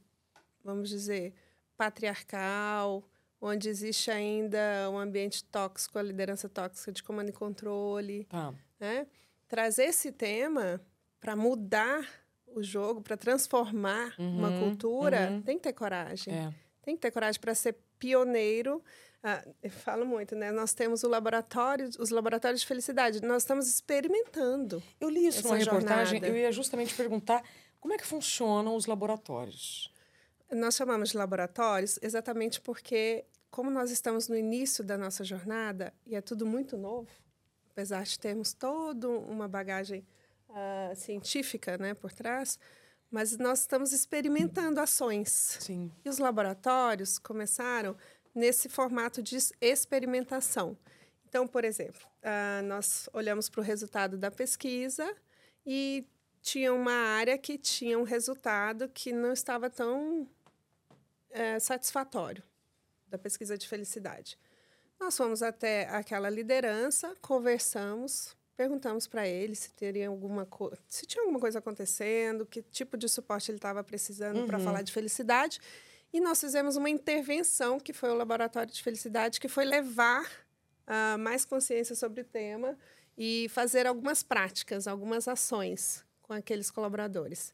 vamos 0.62 0.88
dizer, 0.88 1.34
patriarcal, 1.76 3.02
onde 3.40 3.68
existe 3.68 4.10
ainda 4.10 4.88
um 4.90 4.98
ambiente 4.98 5.42
tóxico, 5.44 5.98
a 5.98 6.02
liderança 6.02 6.48
tóxica 6.48 6.92
de 6.92 7.02
comando 7.02 7.30
e 7.30 7.32
controle, 7.32 8.24
Tá. 8.24 8.54
Né? 8.78 9.06
Trazer 9.48 9.84
esse 9.84 10.12
tema 10.12 10.80
para 11.20 11.36
mudar 11.36 12.06
o 12.46 12.62
jogo, 12.62 13.00
para 13.00 13.16
transformar 13.16 14.14
uma 14.18 14.48
Uhum, 14.48 14.60
cultura, 14.60 15.30
uhum. 15.30 15.42
tem 15.42 15.56
que 15.56 15.64
ter 15.64 15.72
coragem. 15.72 16.34
É. 16.34 16.54
Tem 16.82 16.94
que 16.94 17.02
ter 17.02 17.10
coragem 17.10 17.40
para 17.40 17.54
ser 17.54 17.76
pioneiro. 17.98 18.82
Ah, 19.22 19.44
eu 19.62 19.70
falo 19.70 20.06
muito, 20.06 20.34
né? 20.36 20.52
Nós 20.52 20.72
temos 20.72 21.02
o 21.02 21.08
laboratório, 21.08 21.88
os 21.98 22.10
laboratórios 22.10 22.60
de 22.60 22.66
felicidade. 22.66 23.20
Nós 23.22 23.42
estamos 23.42 23.66
experimentando. 23.68 24.82
Eu 25.00 25.08
li 25.08 25.26
isso 25.26 25.42
numa 25.44 25.56
reportagem. 25.56 26.24
Eu 26.24 26.36
ia 26.36 26.52
justamente 26.52 26.94
perguntar 26.94 27.42
como 27.80 27.92
é 27.92 27.98
que 27.98 28.06
funcionam 28.06 28.76
os 28.76 28.86
laboratórios. 28.86 29.92
Nós 30.52 30.76
chamamos 30.76 31.10
de 31.10 31.16
laboratórios 31.16 31.98
exatamente 32.00 32.60
porque, 32.60 33.24
como 33.50 33.68
nós 33.68 33.90
estamos 33.90 34.28
no 34.28 34.36
início 34.36 34.84
da 34.84 34.96
nossa 34.96 35.24
jornada 35.24 35.92
e 36.06 36.14
é 36.14 36.20
tudo 36.20 36.46
muito 36.46 36.76
novo, 36.76 37.08
apesar 37.76 38.04
de 38.04 38.18
termos 38.18 38.54
toda 38.54 39.06
uma 39.06 39.46
bagagem 39.46 40.02
ah, 40.48 40.94
científica 40.96 41.76
né, 41.76 41.92
por 41.92 42.10
trás, 42.10 42.58
mas 43.10 43.36
nós 43.36 43.60
estamos 43.60 43.92
experimentando 43.92 44.80
ações. 44.80 45.58
Sim. 45.60 45.92
E 46.02 46.08
os 46.08 46.16
laboratórios 46.16 47.18
começaram 47.18 47.94
nesse 48.34 48.70
formato 48.70 49.22
de 49.22 49.36
experimentação. 49.60 50.74
Então, 51.28 51.46
por 51.46 51.66
exemplo, 51.66 52.00
ah, 52.22 52.62
nós 52.64 53.10
olhamos 53.12 53.50
para 53.50 53.60
o 53.60 53.64
resultado 53.64 54.16
da 54.16 54.30
pesquisa 54.30 55.14
e 55.66 56.06
tinha 56.40 56.72
uma 56.72 56.92
área 56.92 57.36
que 57.36 57.58
tinha 57.58 57.98
um 57.98 58.04
resultado 58.04 58.88
que 58.88 59.12
não 59.12 59.34
estava 59.34 59.68
tão 59.68 60.26
eh, 61.30 61.58
satisfatório 61.58 62.42
da 63.08 63.18
pesquisa 63.18 63.58
de 63.58 63.68
felicidade. 63.68 64.38
Nós 64.98 65.16
fomos 65.16 65.42
até 65.42 65.88
aquela 65.90 66.30
liderança, 66.30 67.14
conversamos, 67.20 68.36
perguntamos 68.56 69.06
para 69.06 69.28
ele 69.28 69.54
se 69.54 69.70
teria 69.72 70.08
alguma 70.08 70.48
se 70.88 71.04
tinha 71.04 71.22
alguma 71.22 71.38
coisa 71.38 71.58
acontecendo, 71.58 72.46
que 72.46 72.62
tipo 72.62 72.96
de 72.96 73.08
suporte 73.08 73.50
ele 73.50 73.58
estava 73.58 73.84
precisando 73.84 74.46
para 74.46 74.58
falar 74.58 74.82
de 74.82 74.92
felicidade. 74.92 75.60
E 76.12 76.20
nós 76.20 76.40
fizemos 76.40 76.76
uma 76.76 76.88
intervenção, 76.88 77.78
que 77.78 77.92
foi 77.92 78.10
o 78.10 78.14
Laboratório 78.14 78.72
de 78.72 78.82
Felicidade, 78.82 79.38
que 79.38 79.48
foi 79.48 79.64
levar 79.64 80.26
ah, 80.86 81.18
mais 81.18 81.44
consciência 81.44 81.94
sobre 81.94 82.22
o 82.22 82.24
tema 82.24 82.78
e 83.18 83.48
fazer 83.50 83.86
algumas 83.86 84.22
práticas, 84.22 84.86
algumas 84.86 85.28
ações 85.28 86.04
com 86.22 86.32
aqueles 86.32 86.70
colaboradores. 86.70 87.52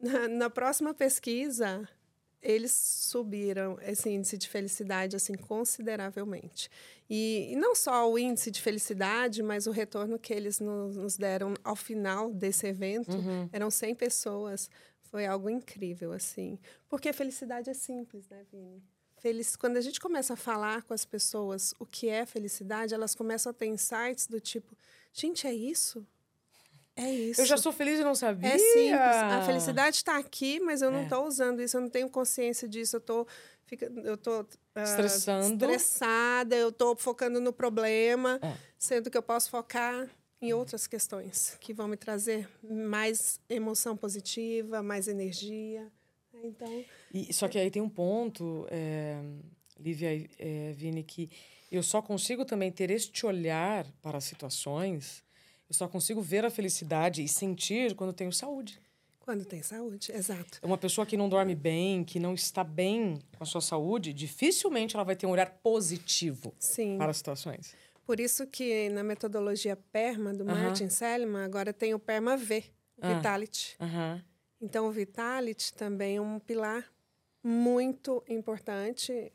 Na, 0.00 0.28
na 0.28 0.50
próxima 0.50 0.94
pesquisa, 0.94 1.88
eles 2.44 2.72
subiram 2.72 3.78
esse 3.80 4.10
índice 4.10 4.36
de 4.36 4.48
felicidade 4.48 5.16
assim 5.16 5.34
consideravelmente. 5.34 6.70
E, 7.08 7.48
e, 7.50 7.56
não 7.56 7.74
só 7.74 8.10
o 8.10 8.18
índice 8.18 8.50
de 8.50 8.60
felicidade, 8.60 9.42
mas 9.42 9.66
o 9.66 9.70
retorno 9.70 10.18
que 10.18 10.32
eles 10.32 10.60
nos, 10.60 10.96
nos 10.96 11.16
deram 11.16 11.54
ao 11.64 11.74
final 11.74 12.32
desse 12.32 12.66
evento, 12.66 13.16
uhum. 13.16 13.48
eram 13.50 13.70
100 13.70 13.94
pessoas. 13.94 14.70
Foi 15.02 15.26
algo 15.26 15.48
incrível, 15.48 16.12
assim. 16.12 16.58
Porque 16.88 17.12
felicidade 17.12 17.70
é 17.70 17.74
simples, 17.74 18.28
né, 18.28 18.44
Vini? 18.52 18.82
Feliz... 19.18 19.56
Quando 19.56 19.78
a 19.78 19.80
gente 19.80 20.00
começa 20.00 20.34
a 20.34 20.36
falar 20.36 20.82
com 20.82 20.92
as 20.92 21.04
pessoas 21.04 21.74
o 21.78 21.86
que 21.86 22.08
é 22.08 22.26
felicidade, 22.26 22.92
elas 22.92 23.14
começam 23.14 23.50
a 23.50 23.54
ter 23.54 23.66
insights 23.66 24.26
do 24.26 24.40
tipo: 24.40 24.76
gente, 25.12 25.46
é 25.46 25.52
isso? 25.54 26.06
É 26.96 27.10
isso. 27.10 27.40
Eu 27.40 27.46
já 27.46 27.56
sou 27.56 27.72
feliz 27.72 27.98
e 27.98 28.04
não 28.04 28.14
sabia. 28.14 28.50
É 28.50 28.58
simples. 28.58 28.92
A 28.92 29.42
felicidade 29.42 29.96
está 29.96 30.16
aqui, 30.16 30.60
mas 30.60 30.80
eu 30.80 30.90
não 30.90 31.04
estou 31.04 31.24
é. 31.24 31.28
usando 31.28 31.60
isso, 31.60 31.76
eu 31.76 31.80
não 31.80 31.90
tenho 31.90 32.08
consciência 32.08 32.68
disso, 32.68 32.96
eu 32.96 33.00
tô, 33.00 33.26
fica, 33.66 33.90
eu 34.04 34.16
tô 34.16 34.42
uh, 34.42 34.46
estressando. 34.76 35.54
estressada, 35.54 36.54
eu 36.54 36.68
estou 36.68 36.94
focando 36.94 37.40
no 37.40 37.52
problema, 37.52 38.38
é. 38.40 38.54
sendo 38.78 39.10
que 39.10 39.18
eu 39.18 39.22
posso 39.22 39.50
focar 39.50 40.08
em 40.40 40.52
outras 40.52 40.86
questões 40.86 41.56
que 41.60 41.72
vão 41.72 41.88
me 41.88 41.96
trazer 41.96 42.48
mais 42.62 43.40
emoção 43.48 43.96
positiva, 43.96 44.82
mais 44.82 45.08
energia. 45.08 45.90
Então. 46.42 46.84
E, 47.12 47.32
só 47.32 47.48
que 47.48 47.58
aí 47.58 47.70
tem 47.70 47.80
um 47.80 47.88
ponto, 47.88 48.66
é, 48.70 49.18
Lívia 49.80 50.28
é, 50.38 50.72
Vini, 50.72 51.02
que 51.02 51.30
eu 51.72 51.82
só 51.82 52.02
consigo 52.02 52.44
também 52.44 52.70
ter 52.70 52.90
este 52.90 53.24
olhar 53.26 53.86
para 54.02 54.18
as 54.18 54.24
situações 54.24 55.24
eu 55.68 55.74
só 55.74 55.88
consigo 55.88 56.20
ver 56.20 56.44
a 56.44 56.50
felicidade 56.50 57.22
e 57.22 57.28
sentir 57.28 57.94
quando 57.94 58.12
tenho 58.12 58.32
saúde. 58.32 58.80
Quando 59.20 59.44
tem 59.46 59.62
saúde, 59.62 60.12
exato. 60.12 60.60
Uma 60.62 60.76
pessoa 60.76 61.06
que 61.06 61.16
não 61.16 61.30
dorme 61.30 61.54
bem, 61.54 62.04
que 62.04 62.20
não 62.20 62.34
está 62.34 62.62
bem 62.62 63.18
com 63.38 63.42
a 63.42 63.46
sua 63.46 63.62
saúde, 63.62 64.12
dificilmente 64.12 64.94
ela 64.94 65.04
vai 65.04 65.16
ter 65.16 65.26
um 65.26 65.30
olhar 65.30 65.50
positivo 65.62 66.54
Sim. 66.58 66.98
para 66.98 67.10
as 67.10 67.16
situações. 67.16 67.74
Por 68.04 68.20
isso 68.20 68.46
que 68.46 68.90
na 68.90 69.02
metodologia 69.02 69.76
PERMA, 69.76 70.34
do 70.34 70.44
uh 70.44 70.46
-huh. 70.46 70.62
Martin 70.62 70.90
Seligman, 70.90 71.42
agora 71.42 71.72
tem 71.72 71.94
o 71.94 71.98
PERMA 71.98 72.36
V, 72.36 72.64
uh 72.98 73.14
Vitality. 73.16 73.76
Uh 73.80 73.84
-huh. 73.84 74.24
Então, 74.60 74.86
o 74.88 74.92
Vitality 74.92 75.72
também 75.72 76.16
é 76.16 76.20
um 76.20 76.38
pilar 76.38 76.84
muito 77.42 78.22
importante, 78.28 79.32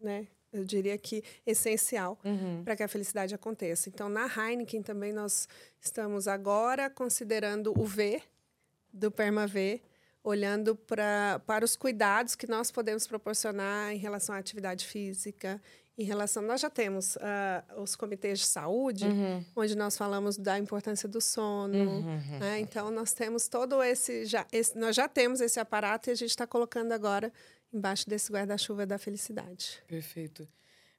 né? 0.00 0.26
Eu 0.52 0.64
diria 0.64 0.96
que 0.96 1.22
essencial 1.46 2.18
uhum. 2.24 2.62
para 2.64 2.76
que 2.76 2.82
a 2.82 2.88
felicidade 2.88 3.34
aconteça. 3.34 3.88
Então, 3.88 4.08
na 4.08 4.26
Heineken 4.26 4.82
também 4.82 5.12
nós 5.12 5.48
estamos 5.80 6.26
agora 6.26 6.88
considerando 6.88 7.72
o 7.78 7.84
V 7.84 8.22
do 8.92 9.10
Perma 9.10 9.46
V, 9.46 9.82
olhando 10.24 10.74
pra, 10.74 11.40
para 11.46 11.64
os 11.64 11.76
cuidados 11.76 12.34
que 12.34 12.48
nós 12.48 12.70
podemos 12.70 13.06
proporcionar 13.06 13.92
em 13.92 13.98
relação 13.98 14.34
à 14.34 14.38
atividade 14.38 14.86
física, 14.86 15.60
em 15.98 16.04
relação 16.04 16.42
nós 16.42 16.60
já 16.60 16.70
temos 16.70 17.16
uh, 17.16 17.82
os 17.82 17.96
comitês 17.96 18.38
de 18.38 18.46
saúde 18.46 19.04
uhum. 19.04 19.44
onde 19.56 19.76
nós 19.76 19.96
falamos 19.96 20.36
da 20.36 20.56
importância 20.56 21.08
do 21.08 21.20
sono 21.20 21.76
uhum. 21.76 22.38
né? 22.38 22.60
então 22.60 22.88
nós 22.88 23.12
temos 23.12 23.48
todo 23.48 23.82
esse 23.82 24.24
já 24.24 24.46
esse, 24.52 24.78
nós 24.78 24.94
já 24.94 25.08
temos 25.08 25.40
esse 25.40 25.58
aparato 25.58 26.08
e 26.08 26.12
a 26.12 26.14
gente 26.14 26.30
está 26.30 26.46
colocando 26.46 26.92
agora 26.92 27.32
embaixo 27.72 28.08
desse 28.08 28.32
guarda-chuva 28.32 28.86
da 28.86 28.98
felicidade. 28.98 29.82
Perfeito. 29.86 30.48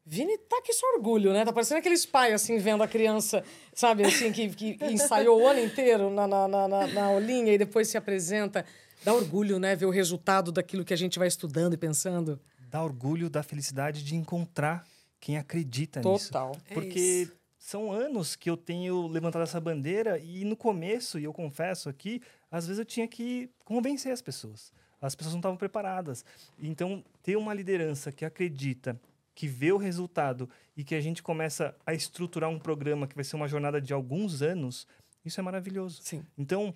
Vini 0.05 0.37
tá 0.37 0.61
com 0.61 0.71
esse 0.71 0.83
orgulho, 0.95 1.31
né? 1.31 1.45
Tá 1.45 1.53
parecendo 1.53 1.79
aqueles 1.79 2.05
pais, 2.05 2.33
assim, 2.33 2.57
vendo 2.57 2.81
a 2.81 2.87
criança, 2.87 3.43
sabe, 3.73 4.03
assim, 4.03 4.31
que, 4.31 4.49
que 4.49 4.77
ensaiou 4.85 5.41
o 5.41 5.47
ano 5.47 5.59
inteiro 5.59 6.09
na, 6.09 6.27
na, 6.27 6.47
na, 6.47 6.87
na 6.87 7.03
aulinha 7.05 7.53
e 7.53 7.57
depois 7.57 7.87
se 7.87 7.97
apresenta. 7.97 8.65
Dá 9.03 9.13
orgulho, 9.13 9.59
né? 9.59 9.75
Ver 9.75 9.85
o 9.85 9.91
resultado 9.91 10.51
daquilo 10.51 10.83
que 10.83 10.93
a 10.93 10.97
gente 10.97 11.19
vai 11.19 11.27
estudando 11.27 11.73
e 11.73 11.77
pensando. 11.77 12.39
Dá 12.69 12.83
orgulho 12.83 13.29
da 13.29 13.43
felicidade 13.43 14.03
de 14.03 14.15
encontrar 14.15 14.85
quem 15.19 15.37
acredita 15.37 16.01
Total. 16.01 16.13
nisso. 16.13 16.27
Total. 16.27 16.57
É 16.69 16.73
Porque 16.73 17.29
são 17.57 17.91
anos 17.91 18.35
que 18.35 18.49
eu 18.49 18.57
tenho 18.57 19.07
levantado 19.07 19.43
essa 19.43 19.59
bandeira 19.59 20.17
e 20.17 20.43
no 20.43 20.55
começo, 20.55 21.19
e 21.19 21.23
eu 21.23 21.33
confesso 21.33 21.87
aqui, 21.87 22.21
às 22.49 22.65
vezes 22.65 22.79
eu 22.79 22.85
tinha 22.85 23.07
que 23.07 23.49
convencer 23.63 24.11
as 24.11 24.21
pessoas 24.23 24.71
as 25.01 25.15
pessoas 25.15 25.33
não 25.33 25.39
estavam 25.39 25.57
preparadas. 25.57 26.25
Então, 26.59 27.03
ter 27.23 27.35
uma 27.37 27.53
liderança 27.53 28.11
que 28.11 28.25
acredita, 28.25 28.99
que 29.33 29.47
vê 29.47 29.71
o 29.71 29.77
resultado 29.77 30.49
e 30.75 30.83
que 30.83 30.95
a 30.95 31.01
gente 31.01 31.23
começa 31.23 31.75
a 31.85 31.93
estruturar 31.93 32.49
um 32.49 32.59
programa 32.59 33.07
que 33.07 33.15
vai 33.15 33.23
ser 33.23 33.35
uma 33.35 33.47
jornada 33.47 33.79
de 33.79 33.93
alguns 33.93 34.41
anos, 34.41 34.85
isso 35.23 35.39
é 35.39 35.43
maravilhoso. 35.43 36.01
Sim. 36.03 36.25
Então, 36.37 36.75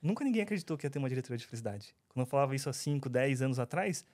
nunca 0.00 0.24
ninguém 0.24 0.42
acreditou 0.42 0.78
que 0.78 0.86
ia 0.86 0.90
ter 0.90 0.98
uma 0.98 1.08
diretoria 1.08 1.36
de 1.36 1.46
felicidade. 1.46 1.94
Quando 2.08 2.24
eu 2.24 2.26
falava 2.26 2.54
isso 2.54 2.70
há 2.70 2.72
5, 2.72 3.08
10 3.08 3.42
anos 3.42 3.58
atrás, 3.58 4.04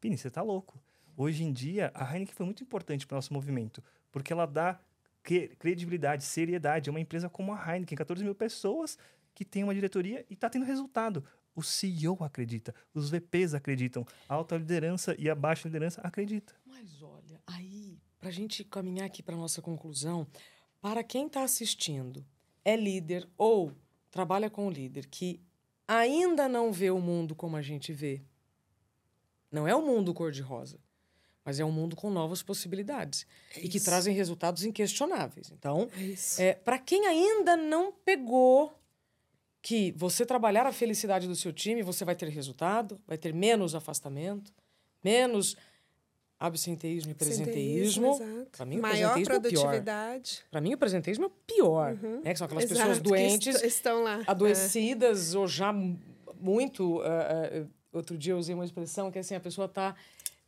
Pini, 0.00 0.18
você 0.18 0.28
está 0.28 0.42
louco. 0.42 0.80
Hoje 1.16 1.44
em 1.44 1.52
dia, 1.52 1.90
a 1.94 2.04
Heineken 2.04 2.34
foi 2.34 2.44
muito 2.44 2.62
importante 2.62 3.06
para 3.06 3.14
o 3.14 3.16
nosso 3.16 3.32
movimento, 3.32 3.82
porque 4.12 4.32
ela 4.32 4.44
dá 4.46 4.78
credibilidade, 5.58 6.22
seriedade. 6.22 6.88
É 6.88 6.92
uma 6.92 7.00
empresa 7.00 7.28
como 7.28 7.52
a 7.52 7.74
Heineken, 7.74 7.96
14 7.96 8.22
mil 8.22 8.34
pessoas 8.34 8.98
que 9.34 9.44
tem 9.44 9.64
uma 9.64 9.74
diretoria 9.74 10.24
e 10.30 10.34
está 10.34 10.48
tendo 10.48 10.64
resultado. 10.64 11.24
O 11.56 11.62
CEO 11.62 12.22
acredita, 12.22 12.74
os 12.92 13.08
VPs 13.08 13.54
acreditam, 13.54 14.06
a 14.28 14.34
alta 14.34 14.58
liderança 14.58 15.16
e 15.18 15.30
a 15.30 15.34
baixa 15.34 15.66
liderança 15.66 16.02
acreditam. 16.02 16.54
Mas 16.66 17.02
olha, 17.02 17.40
aí, 17.46 17.98
para 18.18 18.28
a 18.28 18.32
gente 18.32 18.62
caminhar 18.62 19.06
aqui 19.06 19.22
para 19.22 19.34
nossa 19.34 19.62
conclusão, 19.62 20.26
para 20.82 21.02
quem 21.02 21.26
está 21.26 21.42
assistindo, 21.42 22.24
é 22.62 22.76
líder 22.76 23.26
ou 23.38 23.72
trabalha 24.10 24.50
com 24.50 24.66
o 24.66 24.70
líder 24.70 25.06
que 25.06 25.40
ainda 25.88 26.46
não 26.46 26.70
vê 26.70 26.90
o 26.90 27.00
mundo 27.00 27.34
como 27.34 27.56
a 27.56 27.62
gente 27.62 27.90
vê, 27.90 28.22
não 29.50 29.66
é 29.66 29.74
o 29.74 29.78
um 29.78 29.86
mundo 29.86 30.12
cor-de-rosa, 30.12 30.78
mas 31.42 31.58
é 31.58 31.64
um 31.64 31.72
mundo 31.72 31.96
com 31.96 32.10
novas 32.10 32.42
possibilidades 32.42 33.26
é 33.54 33.60
e 33.60 33.68
que 33.68 33.80
trazem 33.80 34.14
resultados 34.14 34.64
inquestionáveis. 34.64 35.50
Então, 35.50 35.88
é 36.38 36.48
é, 36.48 36.54
para 36.54 36.78
quem 36.78 37.06
ainda 37.06 37.56
não 37.56 37.92
pegou 37.92 38.78
que 39.66 39.92
você 39.96 40.24
trabalhar 40.24 40.64
a 40.64 40.70
felicidade 40.70 41.26
do 41.26 41.34
seu 41.34 41.52
time, 41.52 41.82
você 41.82 42.04
vai 42.04 42.14
ter 42.14 42.28
resultado, 42.28 43.00
vai 43.04 43.18
ter 43.18 43.34
menos 43.34 43.74
afastamento, 43.74 44.54
menos 45.02 45.56
absenteísmo 46.38 47.10
e 47.10 47.14
presenteísmo. 47.14 48.16
Para 48.52 48.64
mim, 48.64 48.78
Maior 48.78 49.18
o 49.18 49.24
produtividade. 49.24 50.44
É 50.46 50.50
Para 50.52 50.60
mim, 50.60 50.72
o 50.72 50.78
presenteísmo 50.78 51.24
é 51.24 51.26
o 51.26 51.30
pior. 51.30 51.98
Uhum. 52.00 52.20
Né? 52.22 52.32
Que 52.32 52.38
são 52.38 52.44
aquelas 52.44 52.62
exato, 52.62 52.78
pessoas 52.78 53.00
doentes, 53.00 53.60
estão 53.64 54.04
lá. 54.04 54.22
adoecidas 54.28 55.34
é. 55.34 55.38
ou 55.38 55.48
já 55.48 55.72
muito. 55.72 56.98
Uh, 56.98 57.64
uh, 57.64 57.70
outro 57.92 58.16
dia 58.16 58.34
eu 58.34 58.38
usei 58.38 58.54
uma 58.54 58.64
expressão 58.64 59.10
que 59.10 59.18
é 59.18 59.20
assim, 59.22 59.34
a 59.34 59.40
pessoa 59.40 59.64
está. 59.64 59.96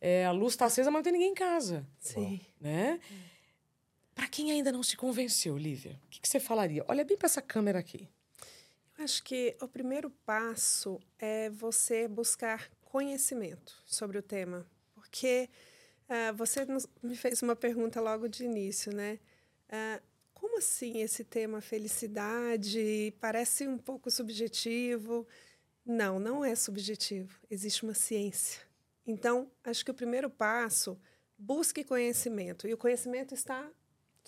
É, 0.01 0.27
a 0.27 0.31
luz 0.31 0.53
está 0.53 0.67
acesa, 0.67 0.93
mas 0.93 0.99
não 1.01 1.03
tem 1.03 1.13
ninguém 1.13 1.33
em 1.33 1.35
casa. 1.35 1.85
Sim. 1.99 2.41
Né? 2.61 3.01
Para 4.15 4.29
quem 4.29 4.53
ainda 4.53 4.71
não 4.71 4.85
se 4.85 4.97
convenceu, 4.97 5.59
Lívia, 5.59 5.99
o 6.05 6.09
que, 6.09 6.21
que 6.21 6.29
você 6.29 6.39
falaria? 6.39 6.85
Olha 6.87 7.05
bem 7.05 7.17
para 7.17 7.27
essa 7.27 7.43
câmera 7.43 7.81
aqui. 7.81 8.09
Acho 8.99 9.23
que 9.23 9.57
o 9.63 9.69
primeiro 9.69 10.11
passo 10.27 10.99
é 11.21 11.49
você 11.51 12.09
buscar 12.09 12.69
conhecimento 12.81 13.81
sobre 13.87 14.19
o 14.19 14.23
tema, 14.23 14.67
porque 14.93 15.49
uh, 16.09 16.35
você 16.35 16.65
nos, 16.65 16.85
me 17.01 17.15
fez 17.15 17.41
uma 17.41 17.55
pergunta 17.55 18.01
logo 18.01 18.29
de 18.29 18.45
início, 18.45 18.93
né? 18.93 19.21
Uh, 19.69 20.03
como 20.35 20.59
assim 20.59 21.01
esse 21.01 21.23
tema 21.23 21.61
felicidade 21.61 23.15
parece 23.21 23.69
um 23.69 23.79
pouco 23.79 24.11
subjetivo? 24.11 25.25
Não, 25.87 26.19
não 26.19 26.45
é 26.45 26.57
subjetivo. 26.57 27.39
Existe 27.49 27.85
uma 27.85 27.95
ciência. 27.95 28.63
Então, 29.07 29.49
acho 29.63 29.85
que 29.85 29.93
o 29.93 29.95
primeiro 29.95 30.29
passo 30.29 31.01
busque 31.39 31.85
conhecimento 31.85 32.67
e 32.67 32.75
o 32.75 32.77
conhecimento 32.77 33.33
está 33.33 33.71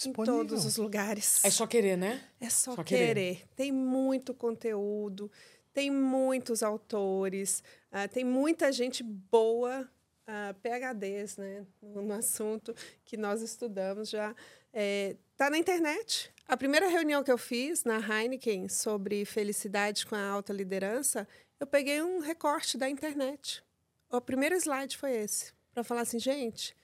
Disponível. 0.00 0.22
Em 0.22 0.46
todos 0.46 0.64
os 0.64 0.76
lugares. 0.78 1.44
É 1.44 1.50
só 1.50 1.66
querer, 1.66 1.96
né? 1.96 2.22
É 2.40 2.48
só, 2.48 2.74
só 2.74 2.82
querer. 2.82 3.06
querer. 3.06 3.48
Tem 3.54 3.70
muito 3.70 4.32
conteúdo, 4.32 5.30
tem 5.74 5.90
muitos 5.90 6.62
autores, 6.62 7.62
uh, 7.92 8.08
tem 8.10 8.24
muita 8.24 8.72
gente 8.72 9.02
boa, 9.02 9.82
uh, 9.82 9.86
ah, 10.26 10.54
PHDs, 10.62 11.36
né, 11.36 11.66
no, 11.82 12.00
no, 12.00 12.14
assunto 12.14 12.74
que 13.04 13.18
nós 13.18 13.42
estudamos 13.42 14.08
já. 14.08 14.34
É, 14.72 15.16
tá 15.36 15.50
na 15.50 15.58
internet. 15.58 16.32
A 16.48 16.56
primeira 16.56 16.88
reunião 16.88 17.22
que 17.22 17.30
eu 17.30 17.38
fiz 17.38 17.84
na 17.84 17.98
Heineken 17.98 18.68
sobre 18.68 19.24
felicidade 19.26 20.06
com 20.06 20.14
a 20.14 20.28
alta 20.28 20.52
liderança, 20.52 21.28
eu 21.58 21.66
peguei 21.66 22.00
um 22.00 22.20
recorte 22.20 22.78
da 22.78 22.88
internet. 22.88 23.62
O 24.10 24.20
primeiro 24.20 24.56
slide 24.56 24.96
foi 24.96 25.12
esse, 25.12 25.52
para 25.74 25.84
falar 25.84 26.00
assim, 26.00 26.18
gente, 26.18 26.74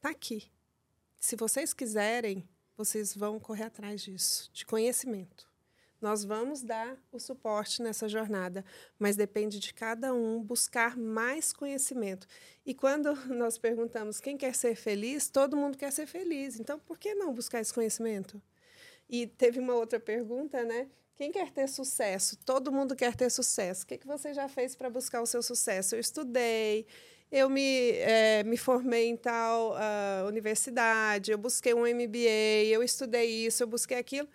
tá 0.00 0.10
aqui. 0.10 0.50
Se 1.20 1.36
vocês 1.36 1.72
quiserem, 1.72 2.46
vocês 2.76 3.14
vão 3.14 3.38
correr 3.38 3.64
atrás 3.64 4.02
disso, 4.02 4.50
de 4.52 4.64
conhecimento. 4.66 5.48
Nós 6.00 6.22
vamos 6.22 6.62
dar 6.62 6.98
o 7.10 7.18
suporte 7.18 7.80
nessa 7.82 8.06
jornada, 8.08 8.62
mas 8.98 9.16
depende 9.16 9.58
de 9.58 9.72
cada 9.72 10.12
um 10.12 10.42
buscar 10.42 10.98
mais 10.98 11.50
conhecimento. 11.50 12.26
E 12.66 12.74
quando 12.74 13.14
nós 13.32 13.56
perguntamos 13.56 14.20
quem 14.20 14.36
quer 14.36 14.54
ser 14.54 14.74
feliz, 14.76 15.30
todo 15.30 15.56
mundo 15.56 15.78
quer 15.78 15.90
ser 15.90 16.06
feliz. 16.06 16.60
Então, 16.60 16.78
por 16.78 16.98
que 16.98 17.14
não 17.14 17.32
buscar 17.32 17.60
esse 17.60 17.72
conhecimento? 17.72 18.42
E 19.08 19.26
teve 19.26 19.58
uma 19.58 19.74
outra 19.74 19.98
pergunta, 19.98 20.62
né? 20.62 20.90
Quem 21.16 21.30
quer 21.30 21.50
ter 21.50 21.68
sucesso? 21.68 22.36
Todo 22.44 22.72
mundo 22.72 22.96
quer 22.96 23.14
ter 23.14 23.30
sucesso. 23.30 23.84
O 23.84 23.86
que, 23.86 23.96
que 23.96 24.06
você 24.06 24.34
já 24.34 24.48
fez 24.48 24.74
para 24.74 24.90
buscar 24.90 25.22
o 25.22 25.26
seu 25.26 25.42
sucesso? 25.42 25.94
Eu 25.94 26.00
estudei, 26.00 26.86
eu 27.30 27.50
me, 27.50 27.90
é, 27.90 28.42
me 28.44 28.56
formei 28.56 29.08
em 29.08 29.16
tal 29.16 29.72
uh, 29.72 30.26
universidade, 30.26 31.32
eu 31.32 31.38
busquei 31.38 31.74
um 31.74 31.80
MBA, 31.80 32.68
eu 32.68 32.82
estudei 32.82 33.46
isso, 33.46 33.62
eu 33.62 33.66
busquei 33.66 33.98
aquilo. 33.98 34.28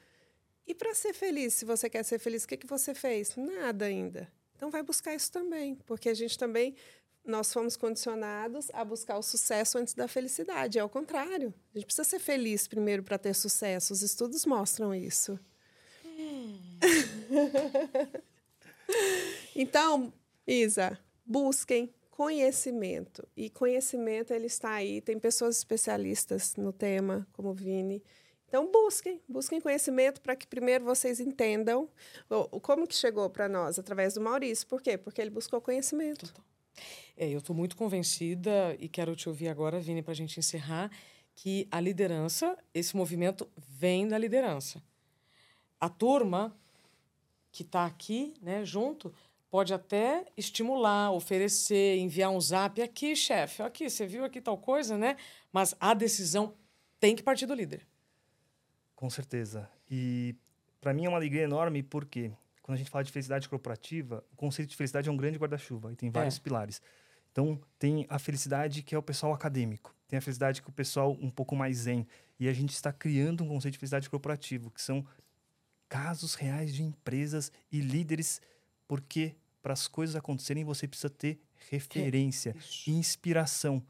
E 0.67 0.75
para 0.75 0.93
ser 0.93 1.13
feliz, 1.13 1.53
se 1.53 1.65
você 1.65 1.89
quer 1.89 2.03
ser 2.03 2.19
feliz, 2.19 2.43
o 2.43 2.47
que, 2.47 2.57
que 2.57 2.67
você 2.67 2.93
fez? 2.93 3.35
Nada 3.35 3.85
ainda. 3.85 4.31
Então 4.55 4.69
vai 4.69 4.83
buscar 4.83 5.15
isso 5.15 5.31
também, 5.31 5.75
porque 5.85 6.09
a 6.09 6.13
gente 6.13 6.37
também 6.37 6.75
nós 7.25 7.53
fomos 7.53 7.77
condicionados 7.77 8.69
a 8.73 8.83
buscar 8.83 9.17
o 9.17 9.23
sucesso 9.23 9.77
antes 9.77 9.93
da 9.93 10.07
felicidade. 10.07 10.77
É 10.77 10.83
o 10.83 10.89
contrário. 10.89 11.53
A 11.73 11.77
gente 11.77 11.85
precisa 11.85 12.03
ser 12.03 12.19
feliz 12.19 12.67
primeiro 12.67 13.03
para 13.03 13.17
ter 13.17 13.33
sucesso. 13.33 13.93
Os 13.93 14.01
estudos 14.01 14.45
mostram 14.45 14.93
isso. 14.93 15.39
Hum. 16.05 16.59
então, 19.55 20.13
Isa, 20.45 20.99
busquem 21.25 21.93
conhecimento. 22.19 23.25
E 23.33 23.49
conhecimento 23.49 24.33
ele 24.33 24.47
está 24.47 24.73
aí. 24.73 24.99
Tem 24.99 25.17
pessoas 25.17 25.55
especialistas 25.55 26.53
no 26.57 26.73
tema, 26.73 27.25
como 27.31 27.53
Vini. 27.53 28.03
Então 28.45 28.69
busquem, 28.69 29.21
busquem 29.25 29.61
conhecimento 29.61 30.19
para 30.19 30.35
que 30.35 30.45
primeiro 30.45 30.83
vocês 30.83 31.21
entendam 31.21 31.87
o, 32.29 32.59
como 32.59 32.85
que 32.85 32.93
chegou 32.93 33.29
para 33.29 33.47
nós 33.47 33.79
através 33.79 34.15
do 34.15 34.21
Maurício. 34.21 34.67
Por 34.67 34.81
quê? 34.81 34.97
Porque 34.97 35.21
ele 35.21 35.29
buscou 35.29 35.61
conhecimento. 35.61 36.33
É, 37.15 37.29
eu 37.29 37.39
estou 37.39 37.55
muito 37.55 37.77
convencida 37.77 38.75
e 38.79 38.89
quero 38.89 39.15
te 39.15 39.29
ouvir 39.29 39.47
agora, 39.47 39.79
Vini, 39.79 40.01
para 40.01 40.11
a 40.11 40.15
gente 40.15 40.37
encerrar, 40.37 40.91
que 41.33 41.69
a 41.71 41.79
liderança, 41.79 42.57
esse 42.73 42.97
movimento 42.97 43.47
vem 43.55 44.05
da 44.05 44.17
liderança. 44.17 44.83
A 45.79 45.87
turma 45.87 46.53
que 47.49 47.63
está 47.63 47.85
aqui, 47.85 48.33
né, 48.41 48.65
junto, 48.65 49.13
pode 49.49 49.73
até 49.73 50.25
estimular, 50.37 51.11
oferecer, 51.11 51.97
enviar 51.97 52.29
um 52.29 52.39
zap 52.39 52.81
aqui, 52.81 53.15
chefe, 53.15 53.61
aqui, 53.61 53.89
você 53.89 54.05
viu 54.05 54.23
aqui 54.23 54.39
tal 54.39 54.57
coisa, 54.57 54.97
né? 54.97 55.17
Mas 55.51 55.75
a 55.79 55.93
decisão 55.93 56.53
tem 56.99 57.15
que 57.15 57.23
partir 57.23 57.45
do 57.45 57.53
líder. 57.53 57.85
Com 58.95 59.09
certeza. 59.09 59.69
E 59.89 60.35
para 60.79 60.93
mim 60.93 61.05
é 61.05 61.09
uma 61.09 61.17
alegria 61.17 61.43
enorme 61.43 61.81
porque 61.81 62.31
quando 62.61 62.75
a 62.75 62.77
gente 62.77 62.91
fala 62.91 63.03
de 63.03 63.11
felicidade 63.11 63.49
corporativa, 63.49 64.23
o 64.31 64.35
conceito 64.35 64.69
de 64.69 64.75
felicidade 64.75 65.09
é 65.09 65.11
um 65.11 65.17
grande 65.17 65.39
guarda-chuva 65.39 65.91
e 65.91 65.95
tem 65.95 66.11
vários 66.11 66.37
é. 66.37 66.39
pilares. 66.39 66.81
Então, 67.31 67.59
tem 67.77 68.05
a 68.09 68.19
felicidade 68.19 68.83
que 68.83 68.93
é 68.93 68.97
o 68.97 69.01
pessoal 69.01 69.33
acadêmico, 69.33 69.95
tem 70.07 70.17
a 70.17 70.21
felicidade 70.21 70.61
que 70.61 70.67
é 70.67 70.71
o 70.71 70.73
pessoal 70.73 71.17
um 71.21 71.29
pouco 71.29 71.55
mais 71.55 71.77
zen. 71.77 72.05
E 72.39 72.47
a 72.47 72.53
gente 72.53 72.73
está 72.73 72.91
criando 72.91 73.43
um 73.43 73.47
conceito 73.47 73.73
de 73.73 73.79
felicidade 73.79 74.09
corporativo, 74.09 74.71
que 74.71 74.81
são 74.81 75.05
casos 75.87 76.35
reais 76.35 76.73
de 76.73 76.83
empresas 76.83 77.51
e 77.71 77.81
líderes, 77.81 78.41
porque 78.89 79.35
para 79.61 79.71
as 79.71 79.87
coisas 79.87 80.15
acontecerem 80.15 80.63
você 80.63 80.87
precisa 80.87 81.11
ter 81.11 81.39
referência, 81.69 82.55
é 82.87 82.89
inspiração. 82.89 83.83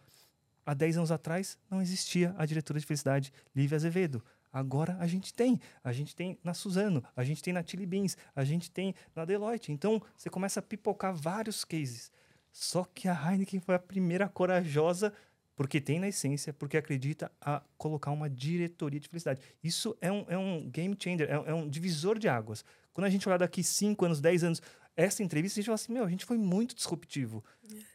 Há 0.66 0.74
10 0.74 0.98
anos 0.98 1.12
atrás 1.12 1.58
não 1.72 1.82
existia 1.82 2.36
a 2.38 2.46
diretora 2.46 2.80
de 2.80 2.86
felicidade 2.86 3.32
Lívia 3.56 3.78
Azevedo. 3.78 4.22
Agora 4.52 4.98
a 5.00 5.08
gente 5.08 5.34
tem. 5.34 5.58
A 5.84 5.94
gente 5.94 6.14
tem 6.14 6.38
na 6.44 6.54
Suzano, 6.54 7.02
a 7.16 7.24
gente 7.24 7.42
tem 7.42 7.54
na 7.54 7.64
Chili 7.64 7.86
Beans, 7.86 8.18
a 8.36 8.44
gente 8.44 8.70
tem 8.70 8.94
na 9.16 9.24
Deloitte. 9.24 9.72
Então, 9.72 10.02
você 10.18 10.30
começa 10.30 10.60
a 10.60 10.64
pipocar 10.64 11.16
vários 11.16 11.64
cases. 11.64 12.12
Só 12.52 12.84
que 12.84 13.08
a 13.08 13.14
Heineken 13.14 13.62
foi 13.62 13.76
a 13.76 13.80
primeira 13.80 14.28
corajosa, 14.28 15.14
porque 15.56 15.80
tem 15.80 16.00
na 16.00 16.10
essência, 16.10 16.52
porque 16.52 16.76
acredita 16.76 17.32
a 17.40 17.62
colocar 17.78 18.12
uma 18.12 18.30
diretoria 18.30 19.00
de 19.00 19.08
felicidade. 19.08 19.40
Isso 19.64 19.96
é 20.02 20.12
um, 20.12 20.26
é 20.28 20.38
um 20.38 20.68
game 20.70 20.98
changer, 21.00 21.30
é, 21.30 21.52
é 21.52 21.54
um 21.54 21.70
divisor 21.70 22.18
de 22.20 22.28
águas. 22.28 22.66
Quando 23.00 23.06
a 23.06 23.10
gente 23.10 23.28
olhar 23.30 23.38
daqui 23.38 23.64
5 23.64 24.04
anos, 24.04 24.20
10 24.20 24.44
anos, 24.44 24.62
essa 25.04 25.24
entrevista, 25.24 25.58
a 25.58 25.62
gente 25.62 25.66
fala 25.68 25.76
assim, 25.76 25.94
meu, 25.94 26.04
a 26.04 26.10
gente 26.10 26.26
foi 26.26 26.38
muito 26.38 26.76
disruptivo. 26.76 27.44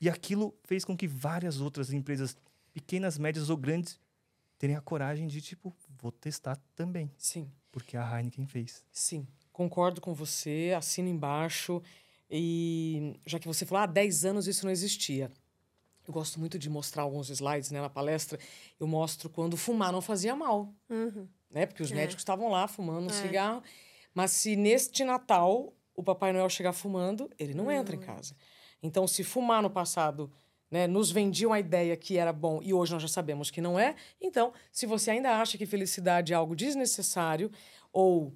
E 0.01 0.09
aquilo 0.09 0.55
fez 0.65 0.85
com 0.85 0.97
que 0.97 1.07
várias 1.07 1.61
outras 1.61 1.93
empresas, 1.93 2.37
pequenas, 2.73 3.19
médias 3.19 3.51
ou 3.51 3.57
grandes, 3.57 4.01
terem 4.59 4.75
a 4.75 4.81
coragem 4.81 5.27
de, 5.27 5.41
tipo, 5.41 5.75
vou 6.01 6.11
testar 6.11 6.57
também. 6.75 7.11
Sim. 7.19 7.51
Porque 7.71 7.97
a 7.97 8.19
Heineken 8.19 8.47
fez. 8.47 8.85
Sim, 8.91 9.27
concordo 9.53 10.01
com 10.01 10.15
você, 10.15 10.73
assino 10.77 11.09
embaixo. 11.09 11.83
E 12.31 13.15
já 13.27 13.39
que 13.39 13.47
você 13.47 13.67
falou, 13.67 13.81
há 13.81 13.85
ah, 13.85 13.87
10 13.87 14.25
anos 14.25 14.47
isso 14.47 14.65
não 14.65 14.73
existia. 14.73 15.31
Eu 16.07 16.13
gosto 16.13 16.39
muito 16.39 16.59
de 16.59 16.71
mostrar 16.71 17.03
alguns 17.03 17.29
slides 17.31 17.71
né, 17.71 17.81
na 17.81 17.91
palestra. 17.91 18.39
Eu 18.79 18.87
mostro 18.87 19.29
quando 19.29 19.57
fumar 19.57 19.93
não 19.93 20.01
fazia 20.01 20.37
mal. 20.37 20.75
Uhum. 20.89 21.29
Né? 21.51 21.67
Porque 21.67 21.83
os 21.83 21.93
é. 21.93 21.95
médicos 21.95 22.21
estavam 22.21 22.49
lá 22.49 22.67
fumando 22.69 23.05
um 23.05 23.11
é. 23.11 23.23
cigarro. 23.23 23.63
Mas 24.15 24.31
se 24.31 24.57
neste 24.57 25.05
Natal 25.05 25.73
o 25.95 26.03
Papai 26.03 26.33
Noel 26.33 26.49
chegar 26.49 26.73
fumando, 26.73 27.31
ele 27.39 27.55
não, 27.55 27.65
não 27.65 27.73
entra 27.73 27.95
em 27.95 28.01
casa. 28.01 28.35
Então, 28.83 29.07
se 29.07 29.25
fumar 29.25 29.63
no 29.63 29.71
passado 29.71 30.31
né, 30.71 30.87
nos 30.87 31.11
vendiam 31.11 31.53
a 31.53 31.61
ideia 31.61 31.97
que 31.97 32.19
era 32.19 32.33
bom 32.33 32.61
e 32.63 32.75
hoje 32.75 32.93
nós 32.93 33.03
já 33.03 33.09
sabemos 33.09 33.51
que 33.51 33.61
não 33.61 33.79
é. 33.79 33.95
Então, 34.21 34.53
se 34.73 34.87
você 34.87 35.13
ainda 35.13 35.39
acha 35.39 35.57
que 35.57 35.67
felicidade 35.67 36.33
é 36.33 36.37
algo 36.37 36.57
desnecessário 36.57 37.51
ou 37.93 38.35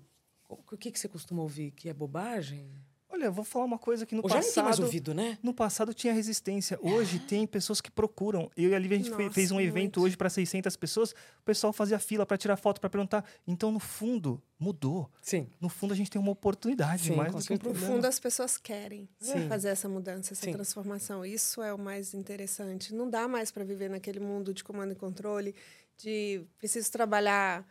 o 0.49 0.77
que, 0.77 0.91
que 0.91 0.99
você 0.99 1.09
costuma 1.09 1.43
ouvir 1.43 1.73
que 1.73 1.89
é 1.89 1.93
bobagem? 1.93 2.71
Olha, 3.19 3.33
vou 3.33 3.45
falar 3.45 3.65
uma 3.65 3.79
coisa 3.79 4.07
que 4.07 4.15
no 4.15 4.23
Hoje 4.25 4.37
passado. 4.37 4.55
Já 4.55 4.63
mais 4.63 4.79
ouvido, 4.79 5.13
né? 5.13 5.37
No 5.43 5.53
passado 5.53 5.93
tinha 5.93 6.13
resistência. 6.13 6.79
Hoje 6.81 7.19
tem 7.19 7.49
pessoas 7.49 7.81
que 7.81 7.91
procuram. 7.91 8.49
Eu 8.57 8.71
e 8.71 8.75
a 8.77 8.79
Lívia, 8.79 8.97
a 8.97 8.99
gente 8.99 9.11
Nossa, 9.11 9.31
fez 9.31 9.51
um 9.51 9.61
evento 9.61 9.99
muito. 9.99 10.03
hoje 10.03 10.17
para 10.17 10.31
600 10.31 10.77
pessoas. 10.77 11.11
O 11.11 11.45
pessoal 11.45 11.73
fazia 11.73 11.99
fila 11.99 12.25
para 12.25 12.39
tirar 12.39 12.57
foto, 12.57 12.81
para 12.81 12.89
perguntar. 12.89 13.25
Então, 13.45 13.73
no 13.73 13.81
fundo, 13.81 14.41
mudou. 14.57 15.11
Sim. 15.21 15.49
No 15.61 15.69
fundo, 15.69 15.93
a 15.93 15.97
gente 15.97 16.09
tem 16.09 16.21
uma 16.21 16.31
oportunidade 16.31 17.09
Sim, 17.09 17.17
mais 17.17 17.35
do 17.35 17.43
que 17.43 17.53
um 17.53 17.59
problema. 17.59 17.89
No 17.89 17.95
fundo, 17.95 18.05
as 18.07 18.21
pessoas 18.21 18.57
querem 18.57 19.09
Sim. 19.19 19.49
fazer 19.49 19.71
essa 19.71 19.89
mudança, 19.89 20.33
essa 20.33 20.45
Sim. 20.45 20.53
transformação. 20.53 21.27
Isso 21.27 21.61
é 21.61 21.75
o 21.75 21.79
mais 21.79 22.15
interessante. 22.15 22.95
Não 22.95 23.11
dá 23.11 23.27
mais 23.27 23.51
para 23.51 23.65
viver 23.65 23.91
naquele 23.91 24.21
mundo 24.21 24.55
de 24.55 24.63
comando 24.63 24.93
e 24.93 24.95
controle, 24.95 25.57
de 25.97 26.45
preciso 26.57 26.93
trabalhar 26.93 27.67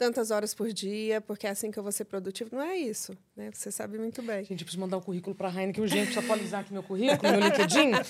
tantas 0.00 0.30
horas 0.30 0.54
por 0.54 0.72
dia, 0.72 1.20
porque 1.20 1.46
é 1.46 1.50
assim 1.50 1.70
que 1.70 1.78
eu 1.78 1.82
vou 1.82 1.92
ser 1.92 2.06
produtivo. 2.06 2.48
Não 2.56 2.62
é 2.62 2.74
isso, 2.74 3.14
né? 3.36 3.50
Você 3.52 3.70
sabe 3.70 3.98
muito 3.98 4.22
bem. 4.22 4.38
Gente, 4.38 4.62
eu 4.62 4.64
preciso 4.64 4.80
mandar 4.80 4.96
o 4.96 5.00
um 5.00 5.02
currículo 5.02 5.36
para 5.36 5.48
a 5.48 5.52
Heineken 5.52 5.82
urgente, 5.82 6.06
preciso 6.06 6.24
atualizar 6.24 6.60
aqui 6.62 6.72
meu 6.72 6.82
currículo, 6.82 7.30
meu 7.30 7.40
LinkedIn. 7.40 7.90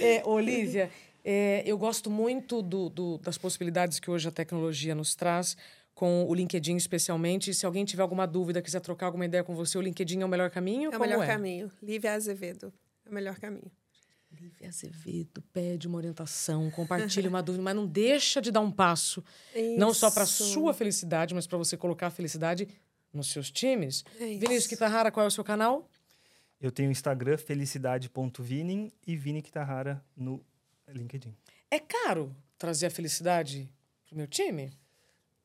É, 0.00 0.22
Olivia, 0.24 0.90
é, 1.24 1.62
eu 1.64 1.78
gosto 1.78 2.10
muito 2.10 2.60
do, 2.60 2.88
do, 2.88 3.18
das 3.18 3.38
possibilidades 3.38 4.00
que 4.00 4.10
hoje 4.10 4.26
a 4.28 4.32
tecnologia 4.32 4.94
nos 4.94 5.14
traz, 5.14 5.56
com 5.94 6.24
o 6.24 6.34
LinkedIn 6.34 6.76
especialmente. 6.76 7.54
Se 7.54 7.64
alguém 7.64 7.84
tiver 7.84 8.02
alguma 8.02 8.26
dúvida, 8.26 8.60
quiser 8.60 8.80
trocar 8.80 9.06
alguma 9.06 9.24
ideia 9.24 9.44
com 9.44 9.54
você, 9.54 9.78
o 9.78 9.80
LinkedIn 9.80 10.22
é 10.22 10.24
o 10.24 10.28
melhor 10.28 10.50
caminho? 10.50 10.90
É 10.92 10.96
o 10.96 11.00
melhor 11.00 11.22
é? 11.22 11.26
caminho. 11.26 11.70
Lívia 11.80 12.14
Azevedo. 12.14 12.72
É 13.06 13.10
o 13.10 13.14
melhor 13.14 13.38
caminho. 13.38 13.70
Lívia 14.40 14.68
Azevedo 14.68 15.42
pede 15.52 15.88
uma 15.88 15.96
orientação, 15.96 16.70
compartilha 16.70 17.28
uma 17.28 17.42
dúvida, 17.42 17.62
mas 17.62 17.74
não 17.74 17.86
deixa 17.86 18.40
de 18.40 18.50
dar 18.50 18.60
um 18.60 18.70
passo. 18.70 19.24
Isso. 19.54 19.78
Não 19.78 19.92
só 19.92 20.10
para 20.10 20.26
sua 20.26 20.72
felicidade, 20.72 21.34
mas 21.34 21.46
para 21.46 21.58
você 21.58 21.76
colocar 21.76 22.06
a 22.06 22.10
felicidade 22.10 22.68
nos 23.12 23.30
seus 23.30 23.50
times. 23.50 24.04
É 24.18 24.26
Vinícius 24.26 24.66
Kitahara, 24.66 25.10
qual 25.10 25.24
é 25.24 25.26
o 25.26 25.30
seu 25.30 25.44
canal? 25.44 25.88
Eu 26.60 26.70
tenho 26.70 26.88
o 26.88 26.92
Instagram, 26.92 27.36
felicidade.vinin 27.36 28.90
e 29.06 29.16
Vini 29.16 29.42
Kitahara 29.42 30.04
no 30.16 30.44
LinkedIn. 30.88 31.34
É 31.70 31.78
caro 31.78 32.34
trazer 32.56 32.86
a 32.86 32.90
felicidade 32.90 33.68
pro 34.06 34.16
meu 34.16 34.26
time? 34.26 34.72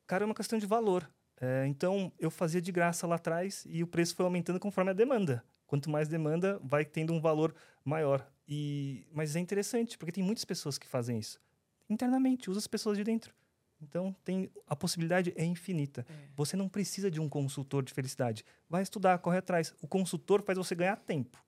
Cara, 0.06 0.24
é 0.24 0.26
uma 0.26 0.34
questão 0.34 0.58
de 0.58 0.66
valor. 0.66 1.08
É, 1.40 1.66
então, 1.66 2.12
eu 2.18 2.30
fazia 2.30 2.60
de 2.60 2.72
graça 2.72 3.06
lá 3.06 3.16
atrás 3.16 3.64
e 3.68 3.82
o 3.82 3.86
preço 3.86 4.14
foi 4.14 4.24
aumentando 4.24 4.60
conforme 4.60 4.90
a 4.90 4.94
demanda. 4.94 5.44
Quanto 5.66 5.90
mais 5.90 6.08
demanda, 6.08 6.60
vai 6.62 6.84
tendo 6.84 7.12
um 7.12 7.20
valor 7.20 7.54
maior. 7.84 8.26
E, 8.46 9.06
mas 9.12 9.36
é 9.36 9.40
interessante, 9.40 9.96
porque 9.96 10.12
tem 10.12 10.22
muitas 10.22 10.44
pessoas 10.44 10.78
que 10.78 10.86
fazem 10.86 11.18
isso. 11.18 11.40
Internamente, 11.88 12.50
usa 12.50 12.58
as 12.58 12.66
pessoas 12.66 12.96
de 12.96 13.04
dentro. 13.04 13.34
Então, 13.80 14.14
tem 14.24 14.50
a 14.66 14.74
possibilidade 14.74 15.32
é 15.36 15.44
infinita. 15.44 16.06
É. 16.08 16.28
Você 16.36 16.56
não 16.56 16.68
precisa 16.68 17.10
de 17.10 17.20
um 17.20 17.28
consultor 17.28 17.82
de 17.82 17.92
felicidade. 17.92 18.44
Vai 18.68 18.82
estudar, 18.82 19.18
corre 19.18 19.38
atrás. 19.38 19.74
O 19.82 19.86
consultor 19.86 20.42
faz 20.42 20.56
você 20.56 20.74
ganhar 20.74 20.96
tempo. 20.96 21.42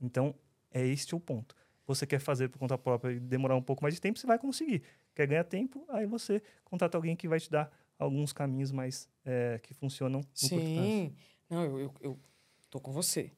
Então, 0.00 0.34
é 0.70 0.84
este 0.86 1.14
o 1.14 1.20
ponto. 1.20 1.54
Você 1.86 2.06
quer 2.06 2.20
fazer 2.20 2.48
por 2.48 2.58
conta 2.58 2.78
própria 2.78 3.12
e 3.12 3.20
demorar 3.20 3.56
um 3.56 3.62
pouco 3.62 3.82
mais 3.82 3.94
de 3.94 4.00
tempo, 4.00 4.18
você 4.18 4.26
vai 4.26 4.38
conseguir. 4.38 4.82
Quer 5.14 5.26
ganhar 5.26 5.44
tempo, 5.44 5.84
aí 5.88 6.06
você 6.06 6.40
contrata 6.64 6.96
alguém 6.96 7.16
que 7.16 7.26
vai 7.26 7.40
te 7.40 7.50
dar 7.50 7.70
alguns 7.98 8.32
caminhos 8.32 8.70
mais 8.70 9.08
é, 9.24 9.60
que 9.62 9.74
funcionam 9.74 10.20
no 10.20 10.26
Sim. 10.34 11.14
Não, 11.50 11.64
eu, 11.64 11.78
eu, 11.80 11.94
eu 12.00 12.20
tô 12.70 12.80
com 12.80 12.92
você. 12.92 13.32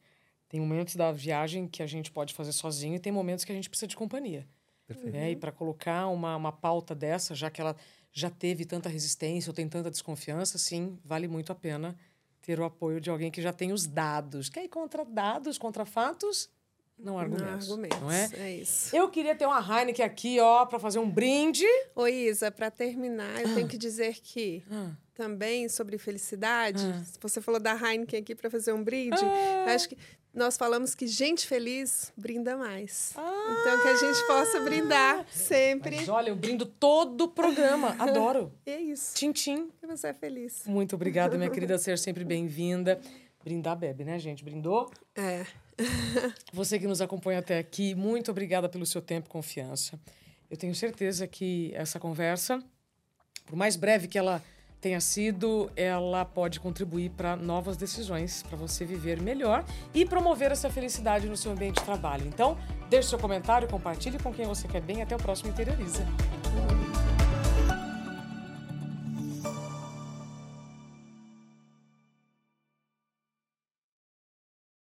Tem 0.54 0.60
momentos 0.60 0.94
da 0.94 1.10
viagem 1.10 1.66
que 1.66 1.82
a 1.82 1.86
gente 1.86 2.12
pode 2.12 2.32
fazer 2.32 2.52
sozinho 2.52 2.94
e 2.94 3.00
tem 3.00 3.10
momentos 3.10 3.44
que 3.44 3.50
a 3.50 3.54
gente 3.56 3.68
precisa 3.68 3.88
de 3.88 3.96
companhia. 3.96 4.46
Perfeito. 4.86 5.12
Né? 5.12 5.32
E 5.32 5.36
para 5.36 5.50
colocar 5.50 6.06
uma, 6.06 6.36
uma 6.36 6.52
pauta 6.52 6.94
dessa, 6.94 7.34
já 7.34 7.50
que 7.50 7.60
ela 7.60 7.74
já 8.12 8.30
teve 8.30 8.64
tanta 8.64 8.88
resistência 8.88 9.50
ou 9.50 9.52
tem 9.52 9.68
tanta 9.68 9.90
desconfiança, 9.90 10.56
sim, 10.56 10.96
vale 11.04 11.26
muito 11.26 11.50
a 11.50 11.56
pena 11.56 11.96
ter 12.40 12.60
o 12.60 12.64
apoio 12.64 13.00
de 13.00 13.10
alguém 13.10 13.32
que 13.32 13.42
já 13.42 13.52
tem 13.52 13.72
os 13.72 13.84
dados. 13.84 14.48
Que 14.48 14.60
aí, 14.60 14.68
contra 14.68 15.04
dados, 15.04 15.58
contra 15.58 15.84
fatos, 15.84 16.48
não 16.96 17.18
argumentos. 17.18 17.66
Não, 17.66 17.74
argumentos, 17.74 18.00
não 18.00 18.12
é? 18.12 18.30
é 18.34 18.54
isso. 18.54 18.94
Eu 18.94 19.08
queria 19.08 19.34
ter 19.34 19.46
uma 19.46 19.58
Heineken 19.58 20.04
aqui, 20.04 20.38
ó, 20.38 20.64
para 20.66 20.78
fazer 20.78 21.00
um 21.00 21.10
brinde. 21.10 21.66
Ô, 21.96 22.06
Isa, 22.06 22.52
para 22.52 22.70
terminar, 22.70 23.42
eu 23.42 23.52
tenho 23.56 23.66
que 23.66 23.76
dizer 23.76 24.20
que 24.22 24.62
ah. 24.70 24.92
também 25.14 25.68
sobre 25.68 25.98
felicidade. 25.98 26.86
Ah. 26.86 27.02
Você 27.20 27.40
falou 27.40 27.58
da 27.58 27.74
Heineken 27.74 28.20
aqui 28.20 28.36
para 28.36 28.48
fazer 28.48 28.72
um 28.72 28.84
brinde. 28.84 29.18
Ah. 29.20 29.74
Acho 29.74 29.88
que 29.88 29.98
nós 30.34 30.56
falamos 30.56 30.94
que 30.94 31.06
gente 31.06 31.46
feliz 31.46 32.12
brinda 32.16 32.56
mais. 32.56 33.12
Ah. 33.16 33.56
Então 33.60 33.82
que 33.82 33.88
a 33.88 33.96
gente 33.96 34.26
possa 34.26 34.60
brindar 34.60 35.24
sempre. 35.30 35.96
Mas 35.96 36.08
olha, 36.08 36.30
eu 36.30 36.36
brindo 36.36 36.66
todo 36.66 37.22
o 37.22 37.28
programa. 37.28 37.94
Adoro. 38.00 38.52
é 38.66 38.80
isso. 38.80 39.14
Tintim. 39.14 39.68
Que 39.80 39.86
você 39.86 40.08
é 40.08 40.12
feliz. 40.12 40.64
Muito 40.66 40.96
obrigada, 40.96 41.38
minha 41.38 41.48
querida. 41.50 41.78
Ser 41.78 41.98
sempre 41.98 42.24
bem-vinda. 42.24 43.00
Brindar 43.44 43.76
bebe, 43.76 44.04
né, 44.04 44.18
gente? 44.18 44.42
Brindou? 44.42 44.90
É. 45.14 45.46
Você 46.52 46.78
que 46.78 46.86
nos 46.86 47.00
acompanha 47.02 47.40
até 47.40 47.58
aqui, 47.58 47.94
muito 47.94 48.30
obrigada 48.30 48.68
pelo 48.68 48.86
seu 48.86 49.02
tempo 49.02 49.28
e 49.28 49.30
confiança. 49.30 50.00
Eu 50.50 50.56
tenho 50.56 50.74
certeza 50.74 51.26
que 51.26 51.70
essa 51.74 52.00
conversa, 52.00 52.62
por 53.44 53.54
mais 53.54 53.76
breve 53.76 54.08
que 54.08 54.16
ela 54.16 54.42
tenha 54.84 55.00
sido, 55.00 55.70
ela 55.74 56.26
pode 56.26 56.60
contribuir 56.60 57.08
para 57.08 57.36
novas 57.36 57.74
decisões, 57.74 58.42
para 58.42 58.54
você 58.54 58.84
viver 58.84 59.18
melhor 59.18 59.64
e 59.94 60.04
promover 60.04 60.52
essa 60.52 60.68
felicidade 60.68 61.26
no 61.26 61.38
seu 61.38 61.52
ambiente 61.52 61.76
de 61.76 61.84
trabalho. 61.84 62.26
Então, 62.26 62.58
deixe 62.90 63.08
seu 63.08 63.18
comentário, 63.18 63.66
compartilhe 63.66 64.18
com 64.18 64.30
quem 64.30 64.46
você 64.46 64.68
quer 64.68 64.82
bem. 64.82 65.00
Até 65.00 65.16
o 65.16 65.18
próximo 65.18 65.48
Interioriza. 65.48 66.04